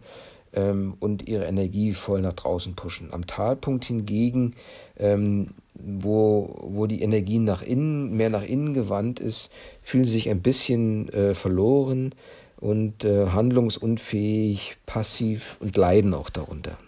ähm, 0.53 0.95
und 1.01 1.29
ihre 1.29 1.45
Energie 1.45 1.93
voll 1.93 2.21
nach 2.21 2.33
draußen 2.33 2.75
pushen. 2.75 3.13
Am 3.13 3.27
Talpunkt 3.27 3.85
hingegen, 3.85 4.55
ähm, 4.99 5.51
wo, 5.85 6.59
wo 6.63 6.87
die 6.87 7.03
Energie 7.03 7.39
nach 7.39 7.63
innen, 7.63 8.17
mehr 8.17 8.31
nach 8.31 8.45
innen 8.45 8.75
gewandt 8.75 9.21
ist, 9.21 9.51
fühlen 9.83 10.05
sich 10.05 10.29
ein 10.31 10.41
bisschen 10.41 11.09
äh, 11.13 11.35
verloren 11.35 12.15
und 12.61 13.05
äh, 13.05 13.27
handlungsunfähig, 13.27 14.77
passiv 14.87 15.57
und 15.61 15.77
leiden 15.77 16.15
auch 16.15 16.31
darunter. 16.31 16.79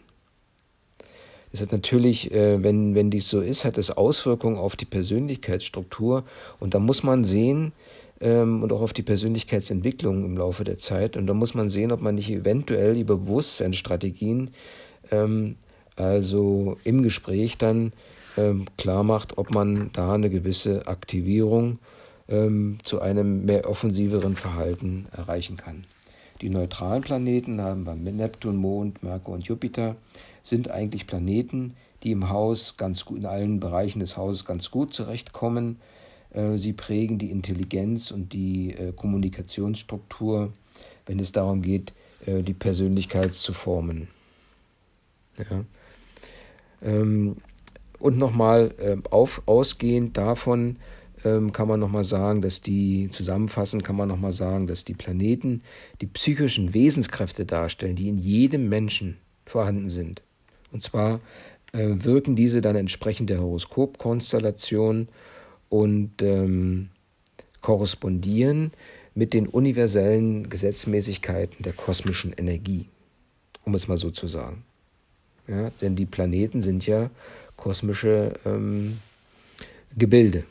Das 1.51 1.62
hat 1.62 1.72
natürlich, 1.72 2.32
äh, 2.32 2.62
wenn, 2.62 2.95
wenn 2.95 3.11
dies 3.11 3.28
so 3.28 3.40
ist, 3.40 3.64
hat 3.64 3.78
es 3.78 3.90
Auswirkungen 3.90 4.59
auf 4.59 4.76
die 4.76 4.86
Persönlichkeitsstruktur 4.86 6.24
und 6.59 6.74
da 6.74 6.78
muss 6.78 7.03
man 7.03 7.24
sehen, 7.24 7.72
ähm, 8.20 8.62
und 8.62 8.72
auch 8.72 8.80
auf 8.80 8.92
die 8.92 9.03
Persönlichkeitsentwicklung 9.03 10.24
im 10.24 10.36
Laufe 10.36 10.64
der 10.64 10.78
Zeit. 10.78 11.16
Und 11.16 11.26
da 11.26 11.34
muss 11.34 11.55
man 11.55 11.68
sehen, 11.68 11.92
ob 11.92 12.01
man 12.01 12.14
nicht 12.14 12.30
eventuell 12.30 12.99
über 12.99 13.16
Bewusstseinsstrategien, 13.16 14.51
ähm, 15.11 15.57
also 15.97 16.76
im 16.84 17.03
Gespräch 17.03 17.59
dann 17.59 17.92
ähm, 18.37 18.66
klar 18.76 19.03
macht, 19.03 19.39
ob 19.39 19.53
man 19.53 19.91
da 19.93 20.14
eine 20.14 20.30
gewisse 20.30 20.87
Aktivierung 20.87 21.78
ähm, 22.28 22.78
zu 22.82 23.01
einem 23.01 23.45
mehr 23.45 23.68
offensiveren 23.68 24.37
Verhalten 24.37 25.07
erreichen 25.12 25.57
kann. 25.57 25.85
Die 26.41 26.51
neutralen 26.51 27.03
Planeten 27.03 27.61
haben 27.61 27.85
wir 27.87 27.95
Neptun, 27.95 28.57
Mond, 28.57 29.03
Merkur 29.03 29.35
und 29.35 29.47
Jupiter, 29.47 29.97
sind 30.43 30.70
eigentlich 30.70 31.07
Planeten, 31.07 31.74
die 32.03 32.11
im 32.11 32.28
Haus 32.28 32.76
ganz 32.76 33.05
gut, 33.05 33.18
in 33.18 33.26
allen 33.26 33.61
Bereichen 33.61 34.01
des 34.01 34.16
Hauses 34.16 34.45
ganz 34.45 34.70
gut 34.70 34.93
zurechtkommen 34.93 35.78
äh, 36.35 36.59
sie 36.59 36.72
prägen 36.72 37.18
die 37.18 37.30
Intelligenz 37.30 38.11
und 38.11 38.32
die 38.32 38.72
äh, 38.72 38.93
Kommunikationsstruktur, 38.93 40.53
wenn 41.07 41.18
es 41.20 41.32
darum 41.32 41.62
geht, 41.62 41.95
äh, 42.26 42.43
die 42.43 42.55
Persönlichkeit 42.55 43.35
zu 43.35 43.55
formen. 43.55 44.09
Ja. 45.39 45.64
Ähm, 46.82 47.37
und 48.05 48.19
nochmal 48.19 48.75
auf, 49.11 49.43
ausgehend 49.47 50.17
davon 50.19 50.77
ähm, 51.25 51.53
kann 51.53 51.69
man 51.69 51.81
nochmal 51.81 52.05
sagen, 52.05 52.43
dass 52.43 52.61
die, 52.61 53.09
zusammenfassend 53.09 53.83
kann 53.83 53.97
man 53.97 54.09
nochmal 54.09 54.33
sagen, 54.33 54.67
dass 54.67 54.85
die 54.85 54.93
Planeten 54.93 55.63
die 56.03 56.07
psychischen 56.07 56.75
Wesenskräfte 56.75 57.47
darstellen, 57.47 57.97
die 57.97 58.09
in 58.09 58.19
jedem 58.19 58.69
Menschen 58.69 59.17
vorhanden 59.47 59.89
sind. 59.89 60.23
Und 60.71 60.83
zwar 60.83 61.21
wirken 61.73 62.37
diese 62.37 62.61
dann 62.61 62.77
entsprechend 62.77 63.31
der 63.31 63.41
Horoskopkonstellation 63.41 65.09
und 65.69 66.23
ähm, 66.23 66.91
korrespondieren 67.63 68.71
mit 69.15 69.33
den 69.33 69.49
universellen 69.49 70.49
Gesetzmäßigkeiten 70.51 71.63
der 71.63 71.73
kosmischen 71.73 72.33
Energie, 72.33 72.87
um 73.65 73.75
es 73.75 73.89
mal 73.89 73.97
so 73.97 74.11
zu 74.11 74.27
sagen. 74.27 74.63
Ja, 75.49 75.71
denn 75.81 75.97
die 75.97 76.07
Planeten 76.07 76.63
sind 76.63 76.87
ja 76.87 77.11
kosmische 77.57 78.35
ähm, 78.45 78.99
Gebilde. 79.97 80.45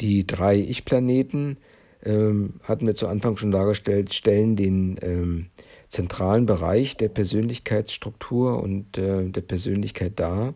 Die 0.00 0.26
drei 0.26 0.56
Ich-Planeten 0.56 1.56
ähm, 2.04 2.54
hatten 2.64 2.86
wir 2.86 2.94
zu 2.94 3.06
Anfang 3.06 3.36
schon 3.36 3.52
dargestellt, 3.52 4.12
stellen 4.12 4.56
den 4.56 4.98
ähm, 5.02 5.46
zentralen 5.88 6.46
Bereich 6.46 6.96
der 6.96 7.08
Persönlichkeitsstruktur 7.08 8.62
und 8.62 8.98
äh, 8.98 9.28
der 9.28 9.42
Persönlichkeit 9.42 10.18
dar. 10.18 10.54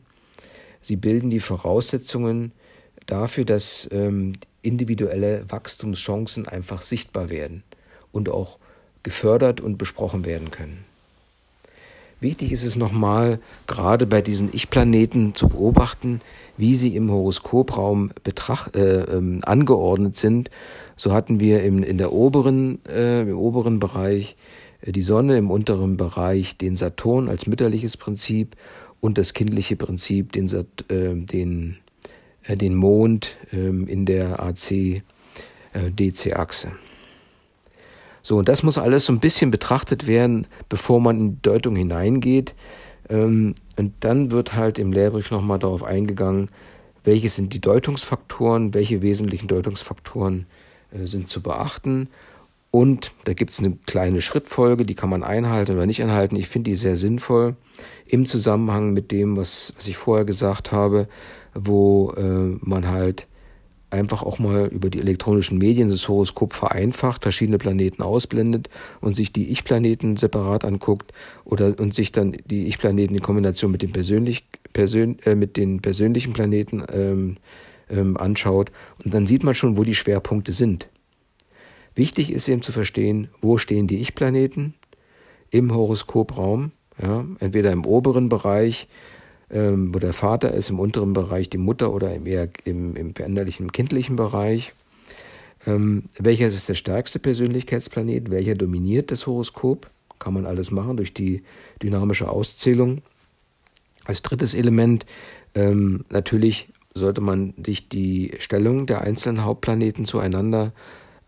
Sie 0.80 0.96
bilden 0.96 1.30
die 1.30 1.40
Voraussetzungen 1.40 2.52
dafür, 3.06 3.44
dass 3.44 3.88
ähm, 3.92 4.34
individuelle 4.62 5.44
Wachstumschancen 5.48 6.48
einfach 6.48 6.82
sichtbar 6.82 7.30
werden 7.30 7.62
und 8.12 8.28
auch 8.28 8.58
gefördert 9.02 9.60
und 9.60 9.78
besprochen 9.78 10.24
werden 10.24 10.50
können. 10.50 10.84
Wichtig 12.18 12.50
ist 12.50 12.64
es 12.64 12.76
nochmal, 12.76 13.40
gerade 13.66 14.06
bei 14.06 14.22
diesen 14.22 14.48
Ich-Planeten 14.52 15.34
zu 15.34 15.48
beobachten, 15.48 16.22
wie 16.56 16.74
sie 16.74 16.96
im 16.96 17.10
Horoskopraum 17.10 18.10
betracht, 18.24 18.74
äh, 18.74 19.02
ähm, 19.02 19.40
angeordnet 19.42 20.16
sind. 20.16 20.48
So 20.96 21.12
hatten 21.12 21.40
wir 21.40 21.62
im, 21.62 21.82
in 21.82 21.98
der 21.98 22.12
oberen, 22.12 22.78
äh, 22.86 23.20
im 23.20 23.36
oberen 23.36 23.80
Bereich 23.80 24.36
äh, 24.80 24.92
die 24.92 25.02
Sonne, 25.02 25.36
im 25.36 25.50
unteren 25.50 25.98
Bereich 25.98 26.56
den 26.56 26.74
Saturn 26.76 27.28
als 27.28 27.46
mütterliches 27.46 27.98
Prinzip 27.98 28.56
und 29.00 29.18
das 29.18 29.34
kindliche 29.34 29.76
Prinzip, 29.76 30.32
den, 30.32 30.46
äh, 30.48 30.64
den, 31.14 31.76
äh, 32.44 32.56
den 32.56 32.76
Mond 32.76 33.36
äh, 33.52 33.58
in 33.58 34.06
der 34.06 34.42
AC-DC-Achse. 34.42 35.02
So, 38.26 38.38
und 38.38 38.48
das 38.48 38.64
muss 38.64 38.76
alles 38.76 39.06
so 39.06 39.12
ein 39.12 39.20
bisschen 39.20 39.52
betrachtet 39.52 40.08
werden, 40.08 40.48
bevor 40.68 41.00
man 41.00 41.20
in 41.20 41.30
die 41.36 41.42
Deutung 41.42 41.76
hineingeht. 41.76 42.56
Ähm, 43.08 43.54
und 43.76 43.92
dann 44.00 44.32
wird 44.32 44.54
halt 44.54 44.80
im 44.80 44.92
Lehrbrief 44.92 45.30
nochmal 45.30 45.60
darauf 45.60 45.84
eingegangen, 45.84 46.48
welche 47.04 47.28
sind 47.28 47.54
die 47.54 47.60
Deutungsfaktoren, 47.60 48.74
welche 48.74 49.00
wesentlichen 49.00 49.46
Deutungsfaktoren 49.46 50.46
äh, 50.90 51.06
sind 51.06 51.28
zu 51.28 51.40
beachten 51.40 52.08
und 52.76 53.12
da 53.24 53.32
gibt 53.32 53.52
es 53.52 53.60
eine 53.60 53.78
kleine 53.86 54.20
Schrittfolge, 54.20 54.84
die 54.84 54.94
kann 54.94 55.08
man 55.08 55.22
einhalten 55.22 55.72
oder 55.72 55.86
nicht 55.86 56.02
einhalten. 56.02 56.36
Ich 56.36 56.48
finde 56.48 56.70
die 56.70 56.76
sehr 56.76 56.96
sinnvoll 56.96 57.56
im 58.06 58.26
Zusammenhang 58.26 58.92
mit 58.92 59.12
dem, 59.12 59.36
was, 59.36 59.72
was 59.76 59.86
ich 59.86 59.96
vorher 59.96 60.26
gesagt 60.26 60.72
habe, 60.72 61.08
wo 61.54 62.10
äh, 62.18 62.58
man 62.60 62.88
halt 62.88 63.28
einfach 63.90 64.22
auch 64.22 64.38
mal 64.38 64.66
über 64.66 64.90
die 64.90 65.00
elektronischen 65.00 65.58
Medien 65.58 65.88
das 65.88 66.08
Horoskop 66.08 66.54
vereinfacht, 66.54 67.22
verschiedene 67.22 67.58
Planeten 67.58 68.02
ausblendet 68.02 68.68
und 69.00 69.14
sich 69.14 69.32
die 69.32 69.50
Ich-Planeten 69.50 70.16
separat 70.16 70.64
anguckt 70.64 71.12
oder 71.44 71.78
und 71.78 71.94
sich 71.94 72.12
dann 72.12 72.36
die 72.46 72.66
Ich-Planeten 72.66 73.14
in 73.14 73.22
Kombination 73.22 73.70
mit 73.70 73.82
den, 73.82 73.92
persönlich, 73.92 74.44
persön, 74.72 75.18
äh, 75.24 75.34
mit 75.34 75.56
den 75.56 75.80
persönlichen 75.80 76.32
Planeten 76.32 76.84
ähm, 76.92 77.36
ähm, 77.88 78.16
anschaut. 78.16 78.72
Und 79.04 79.14
dann 79.14 79.26
sieht 79.26 79.44
man 79.44 79.54
schon, 79.54 79.76
wo 79.76 79.84
die 79.84 79.94
Schwerpunkte 79.94 80.52
sind. 80.52 80.88
Wichtig 81.94 82.30
ist 82.30 82.48
eben 82.48 82.62
zu 82.62 82.72
verstehen, 82.72 83.28
wo 83.40 83.56
stehen 83.56 83.86
die 83.86 84.00
Ich-Planeten 84.00 84.74
im 85.50 85.74
Horoskopraum, 85.74 86.72
Ja? 87.00 87.24
Entweder 87.38 87.72
im 87.72 87.86
oberen 87.86 88.28
Bereich, 88.28 88.88
ähm, 89.50 89.94
wo 89.94 89.98
der 89.98 90.12
Vater 90.12 90.52
ist, 90.52 90.70
im 90.70 90.80
unteren 90.80 91.12
Bereich 91.12 91.50
die 91.50 91.58
Mutter 91.58 91.92
oder 91.92 92.14
im, 92.14 92.26
eher 92.26 92.48
im, 92.64 92.96
im 92.96 93.14
veränderlichen 93.14 93.72
kindlichen 93.72 94.16
Bereich. 94.16 94.74
Ähm, 95.66 96.04
welcher 96.18 96.46
ist 96.46 96.68
der 96.68 96.74
stärkste 96.74 97.18
Persönlichkeitsplanet? 97.18 98.30
Welcher 98.30 98.54
dominiert 98.54 99.10
das 99.10 99.26
Horoskop? 99.26 99.90
Kann 100.18 100.34
man 100.34 100.46
alles 100.46 100.70
machen 100.70 100.96
durch 100.96 101.12
die 101.12 101.42
dynamische 101.82 102.28
Auszählung. 102.28 103.02
Als 104.04 104.22
drittes 104.22 104.54
Element 104.54 105.04
ähm, 105.54 106.04
natürlich 106.10 106.68
sollte 106.94 107.20
man 107.20 107.54
sich 107.64 107.88
die 107.88 108.32
Stellung 108.38 108.86
der 108.86 109.02
einzelnen 109.02 109.44
Hauptplaneten 109.44 110.06
zueinander 110.06 110.72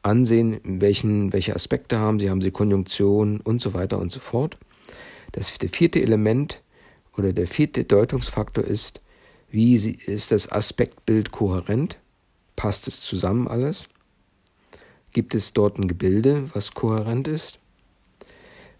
ansehen, 0.02 0.60
welchen, 0.64 1.32
welche 1.32 1.54
Aspekte 1.54 1.98
haben 1.98 2.18
sie, 2.18 2.30
haben 2.30 2.40
sie 2.40 2.50
Konjunktion 2.50 3.40
und 3.40 3.60
so 3.60 3.74
weiter 3.74 3.98
und 3.98 4.10
so 4.10 4.20
fort. 4.20 4.56
Das 5.32 5.50
vierte 5.50 6.00
Element 6.00 6.62
oder 7.18 7.32
der 7.32 7.46
vierte 7.46 7.84
Deutungsfaktor 7.84 8.64
ist, 8.64 9.02
wie 9.50 9.74
ist 9.74 10.30
das 10.32 10.50
Aspektbild 10.50 11.32
kohärent? 11.32 11.98
Passt 12.56 12.86
es 12.86 13.00
zusammen 13.00 13.48
alles? 13.48 13.88
Gibt 15.12 15.34
es 15.34 15.52
dort 15.52 15.78
ein 15.78 15.88
Gebilde, 15.88 16.50
was 16.52 16.72
kohärent 16.72 17.28
ist? 17.28 17.58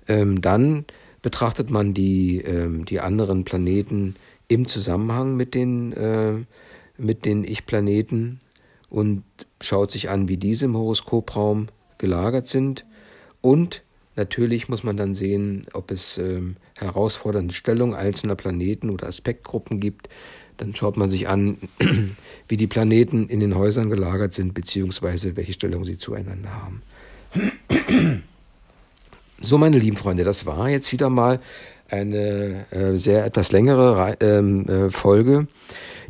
Ähm, 0.07 0.41
dann 0.41 0.84
betrachtet 1.22 1.70
man 1.70 1.95
die, 1.95 2.41
ähm, 2.41 2.84
die 2.84 3.01
anderen 3.01 3.45
Planeten 3.45 4.16
im 4.47 4.66
Zusammenhang 4.66 5.36
mit 5.36 5.55
den, 5.55 5.93
äh, 5.93 6.45
mit 6.97 7.24
den 7.24 7.45
Ich-Planeten 7.45 8.41
und 8.91 9.22
schaut 9.61 9.91
sich 9.91 10.09
an, 10.11 10.28
wie 10.28 10.36
diese 10.36 10.66
im 10.66 10.76
Horoskopraum 10.76 11.68
gelagert 11.99 12.47
sind. 12.47 12.84
Und 13.41 13.82
natürlich 14.19 14.69
muss 14.69 14.85
man 14.85 14.97
dann 14.97 15.14
sehen, 15.14 15.66
ob 15.73 15.91
es 15.91 16.19
ähm, 16.19 16.57
herausfordernde 16.77 17.55
Stellungen 17.55 17.95
einzelner 17.95 18.35
Planeten 18.35 18.91
oder 18.91 19.07
Aspektgruppen 19.07 19.81
gibt. 19.81 20.09
Dann 20.59 20.75
schaut 20.75 20.97
man 20.97 21.11
sich 21.11 21.29
an, 21.29 21.57
wie 22.49 22.57
die 22.57 22.66
Planeten 22.66 23.29
in 23.29 23.41
den 23.41 23.55
Häusern 23.55 23.89
gelagert 23.89 24.35
sind, 24.35 24.53
beziehungsweise 24.53 25.37
welche 25.37 25.55
Stellung 25.55 25.85
sie 25.85 25.97
zueinander 25.97 26.51
haben. 26.53 26.83
So, 29.41 29.57
meine 29.57 29.79
lieben 29.79 29.97
Freunde, 29.97 30.25
das 30.25 30.47
war 30.47 30.69
jetzt 30.69 30.91
wieder 30.91 31.11
mal 31.11 31.39
eine 31.89 32.66
äh, 32.73 32.97
sehr 32.99 33.25
etwas 33.25 33.53
längere 33.53 34.16
ähm, 34.19 34.66
äh, 34.66 34.91
Folge, 34.91 35.47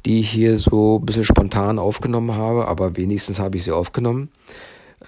die 0.07 0.21
ich 0.21 0.31
hier 0.31 0.57
so 0.57 0.99
ein 0.99 1.05
bisschen 1.05 1.25
spontan 1.25 1.79
aufgenommen 1.79 2.35
habe, 2.35 2.67
aber 2.69 2.97
wenigstens 2.97 3.39
habe 3.39 3.59
ich 3.59 3.65
sie 3.65 3.71
aufgenommen. 3.71 4.31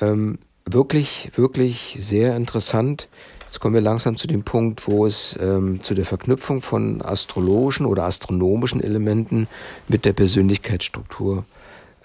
Ähm, 0.03 0.39
wirklich, 0.65 1.31
wirklich 1.35 1.99
sehr 2.01 2.37
interessant. 2.37 3.09
Jetzt 3.47 3.59
kommen 3.59 3.75
wir 3.75 3.81
langsam 3.81 4.17
zu 4.17 4.29
dem 4.29 4.45
Punkt, 4.45 4.87
wo 4.87 5.07
es 5.07 5.37
ähm, 5.41 5.83
zu 5.83 5.95
der 5.95 6.05
Verknüpfung 6.05 6.63
von 6.63 7.03
astrologischen 7.03 7.85
oder 7.85 8.05
astronomischen 8.05 8.81
Elementen 8.81 9.49
mit 9.89 10.05
der 10.05 10.13
Persönlichkeitsstruktur 10.13 11.45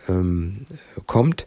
ähm, 0.08 0.66
kommt. 1.06 1.46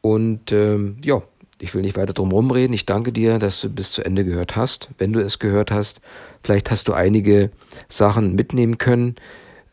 Und 0.00 0.52
ähm, 0.52 0.96
ja, 1.04 1.22
ich 1.58 1.74
will 1.74 1.82
nicht 1.82 1.96
weiter 1.96 2.12
drum 2.12 2.32
rumreden. 2.32 2.74
Ich 2.74 2.86
danke 2.86 3.12
dir, 3.12 3.38
dass 3.38 3.60
du 3.60 3.68
bis 3.68 3.92
zu 3.92 4.04
Ende 4.04 4.24
gehört 4.24 4.56
hast. 4.56 4.90
Wenn 4.98 5.12
du 5.12 5.20
es 5.20 5.38
gehört 5.38 5.70
hast, 5.70 6.00
vielleicht 6.42 6.70
hast 6.70 6.88
du 6.88 6.92
einige 6.92 7.50
Sachen 7.88 8.34
mitnehmen 8.34 8.78
können. 8.78 9.16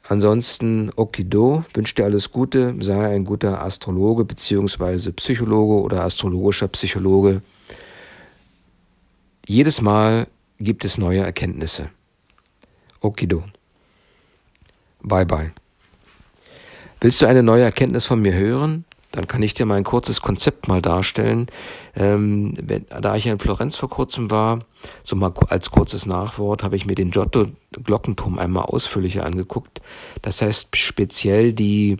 Ansonsten, 0.09 0.91
Okido, 0.95 1.63
wünsche 1.75 1.93
dir 1.93 2.05
alles 2.05 2.31
Gute, 2.31 2.75
sei 2.79 3.13
ein 3.13 3.25
guter 3.25 3.61
Astrologe 3.61 4.25
beziehungsweise 4.25 5.13
Psychologe 5.13 5.83
oder 5.83 6.03
astrologischer 6.03 6.67
Psychologe. 6.69 7.41
Jedes 9.45 9.81
Mal 9.81 10.25
gibt 10.59 10.83
es 10.83 10.97
neue 10.97 11.19
Erkenntnisse. 11.19 11.89
Okido. 13.01 13.43
Bye 15.03 15.27
bye. 15.27 15.51
Willst 17.01 17.21
du 17.21 17.27
eine 17.27 17.43
neue 17.43 17.63
Erkenntnis 17.63 18.07
von 18.07 18.19
mir 18.19 18.33
hören? 18.33 18.85
Dann 19.11 19.27
kann 19.27 19.41
ich 19.41 19.55
dir 19.55 19.65
mal 19.65 19.75
ein 19.75 19.83
kurzes 19.83 20.21
Konzept 20.21 20.67
mal 20.67 20.81
darstellen. 20.81 21.47
Ähm, 21.95 22.53
wenn, 22.61 22.85
da 22.89 23.15
ich 23.15 23.25
in 23.25 23.39
Florenz 23.39 23.75
vor 23.75 23.89
kurzem 23.89 24.29
war, 24.29 24.59
so 25.03 25.15
mal 25.15 25.33
als 25.47 25.71
kurzes 25.71 26.05
Nachwort, 26.05 26.63
habe 26.63 26.75
ich 26.75 26.85
mir 26.85 26.95
den 26.95 27.09
Giotto-Glockenturm 27.09 28.37
einmal 28.37 28.65
ausführlicher 28.65 29.25
angeguckt. 29.25 29.81
Das 30.21 30.41
heißt 30.41 30.75
speziell 30.75 31.53
die, 31.53 31.97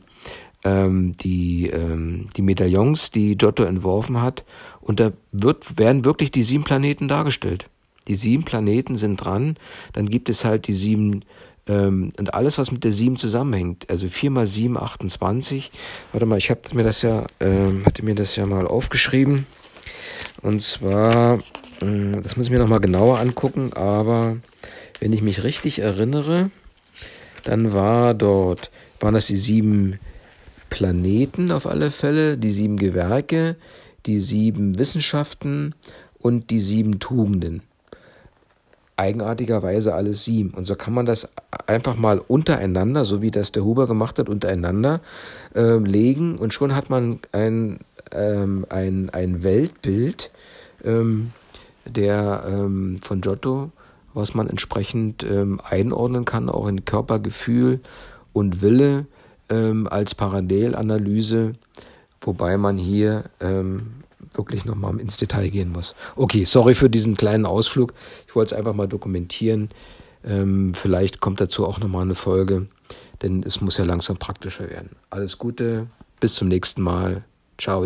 ähm, 0.64 1.18
die, 1.18 1.68
ähm, 1.70 2.30
die 2.38 2.44
Medaillons, 2.44 3.10
die 3.10 3.38
Giotto 3.38 3.64
entworfen 3.64 4.22
hat. 4.22 4.44
Und 4.80 5.00
da 5.00 5.12
wird, 5.32 5.80
werden 5.80 6.06
wirklich 6.06 6.30
die 6.30 6.44
sieben 6.44 6.64
Planeten 6.64 7.08
dargestellt. 7.08 7.70
Die 8.08 8.16
sieben 8.16 8.44
Planeten 8.44 8.98
sind 8.98 9.18
dran. 9.18 9.58
Dann 9.94 10.08
gibt 10.08 10.30
es 10.30 10.46
halt 10.46 10.68
die 10.68 10.74
sieben 10.74 11.24
ähm, 11.70 12.12
und 12.18 12.34
alles, 12.34 12.58
was 12.58 12.72
mit 12.72 12.84
der 12.84 12.92
7 12.92 13.16
zusammenhängt, 13.16 13.90
also 13.90 14.10
4 14.10 14.32
mal 14.32 14.48
7, 14.48 14.76
28. 14.76 15.72
Warte 16.12 16.26
mal, 16.26 16.38
ich 16.38 16.50
habe 16.50 16.62
mir 16.74 16.84
das 16.84 17.04
ja, 17.04 17.28
ähm, 17.40 17.86
hatte 17.86 18.04
mir 18.04 18.16
das 18.16 18.36
ja 18.36 18.46
mal 18.48 18.66
aufgeschrieben. 18.66 19.46
Und 20.42 20.62
zwar, 20.62 21.36
äh, 21.82 22.12
das 22.24 22.36
muss 22.36 22.48
ich 22.48 22.52
mir 22.52 22.60
nochmal 22.60 22.80
genauer 22.80 23.20
angucken, 23.20 23.74
aber 23.74 24.38
wenn 25.00 25.14
ich 25.14 25.22
mich 25.22 25.44
richtig 25.44 25.80
erinnere, 25.80 26.50
dann 27.44 27.72
war 27.72 28.16
dort, 28.16 28.72
waren 29.00 29.14
das 29.14 29.28
die 29.28 29.38
sieben 29.38 30.00
Planeten 30.72 31.52
auf 31.52 31.68
alle 31.68 31.92
Fälle, 31.92 32.38
die 32.38 32.52
sieben 32.52 32.78
Gewerke, 32.78 33.56
die 34.08 34.20
sieben 34.20 34.80
Wissenschaften 34.80 35.76
und 36.18 36.50
die 36.50 36.60
sieben 36.60 37.00
Tugenden 37.00 37.62
eigenartigerweise 39.00 39.96
alles 39.96 40.26
sieben. 40.26 40.52
Und 40.52 40.66
so 40.66 40.76
kann 40.76 40.94
man 40.94 41.06
das 41.06 41.30
einfach 41.68 41.96
mal 41.96 42.20
untereinander, 42.20 43.06
so 43.06 43.22
wie 43.22 43.32
das 43.32 43.52
der 43.54 43.64
Huber 43.64 43.88
gemacht 43.88 44.20
hat, 44.20 44.28
untereinander 44.28 45.00
äh, 45.56 45.78
legen 45.78 46.38
und 46.38 46.54
schon 46.54 46.76
hat 46.76 46.90
man 46.90 47.20
ein, 47.32 47.80
ähm, 48.12 48.66
ein, 48.70 49.10
ein 49.12 49.44
Weltbild 49.44 50.32
ähm, 50.84 51.32
der 51.86 52.44
ähm, 52.46 52.98
von 53.02 53.22
Giotto, 53.22 53.72
was 54.14 54.34
man 54.34 54.50
entsprechend 54.50 55.24
ähm, 55.24 55.62
einordnen 55.64 56.26
kann, 56.26 56.50
auch 56.50 56.68
in 56.68 56.84
Körpergefühl 56.84 57.80
und 58.34 58.62
Wille 58.62 59.06
ähm, 59.50 59.88
als 59.90 60.14
Parallelanalyse, 60.14 61.54
wobei 62.20 62.58
man 62.58 62.78
hier 62.78 63.26
ähm, 63.40 63.94
wirklich 64.34 64.66
nochmal 64.66 65.00
ins 65.00 65.18
Detail 65.18 65.50
gehen 65.50 65.72
muss. 65.72 65.96
Okay, 66.16 66.44
sorry 66.46 66.74
für 66.74 66.90
diesen 66.90 67.16
kleinen 67.16 67.46
Ausflug. 67.46 67.94
Ich 68.28 68.36
wollte 68.36 68.54
es 68.54 68.58
einfach 68.58 68.74
mal 68.74 68.88
dokumentieren. 68.88 69.70
Ähm, 70.24 70.74
vielleicht 70.74 71.20
kommt 71.20 71.40
dazu 71.40 71.66
auch 71.66 71.80
nochmal 71.80 72.04
eine 72.04 72.16
Folge, 72.16 72.68
denn 73.22 73.44
es 73.44 73.62
muss 73.62 73.78
ja 73.78 73.86
langsam 73.86 74.18
praktischer 74.18 74.70
werden. 74.70 74.96
Alles 75.10 75.38
Gute, 75.38 75.88
bis 76.20 76.36
zum 76.36 76.48
nächsten 76.48 76.82
Mal. 76.82 77.24
Ciao. 77.58 77.86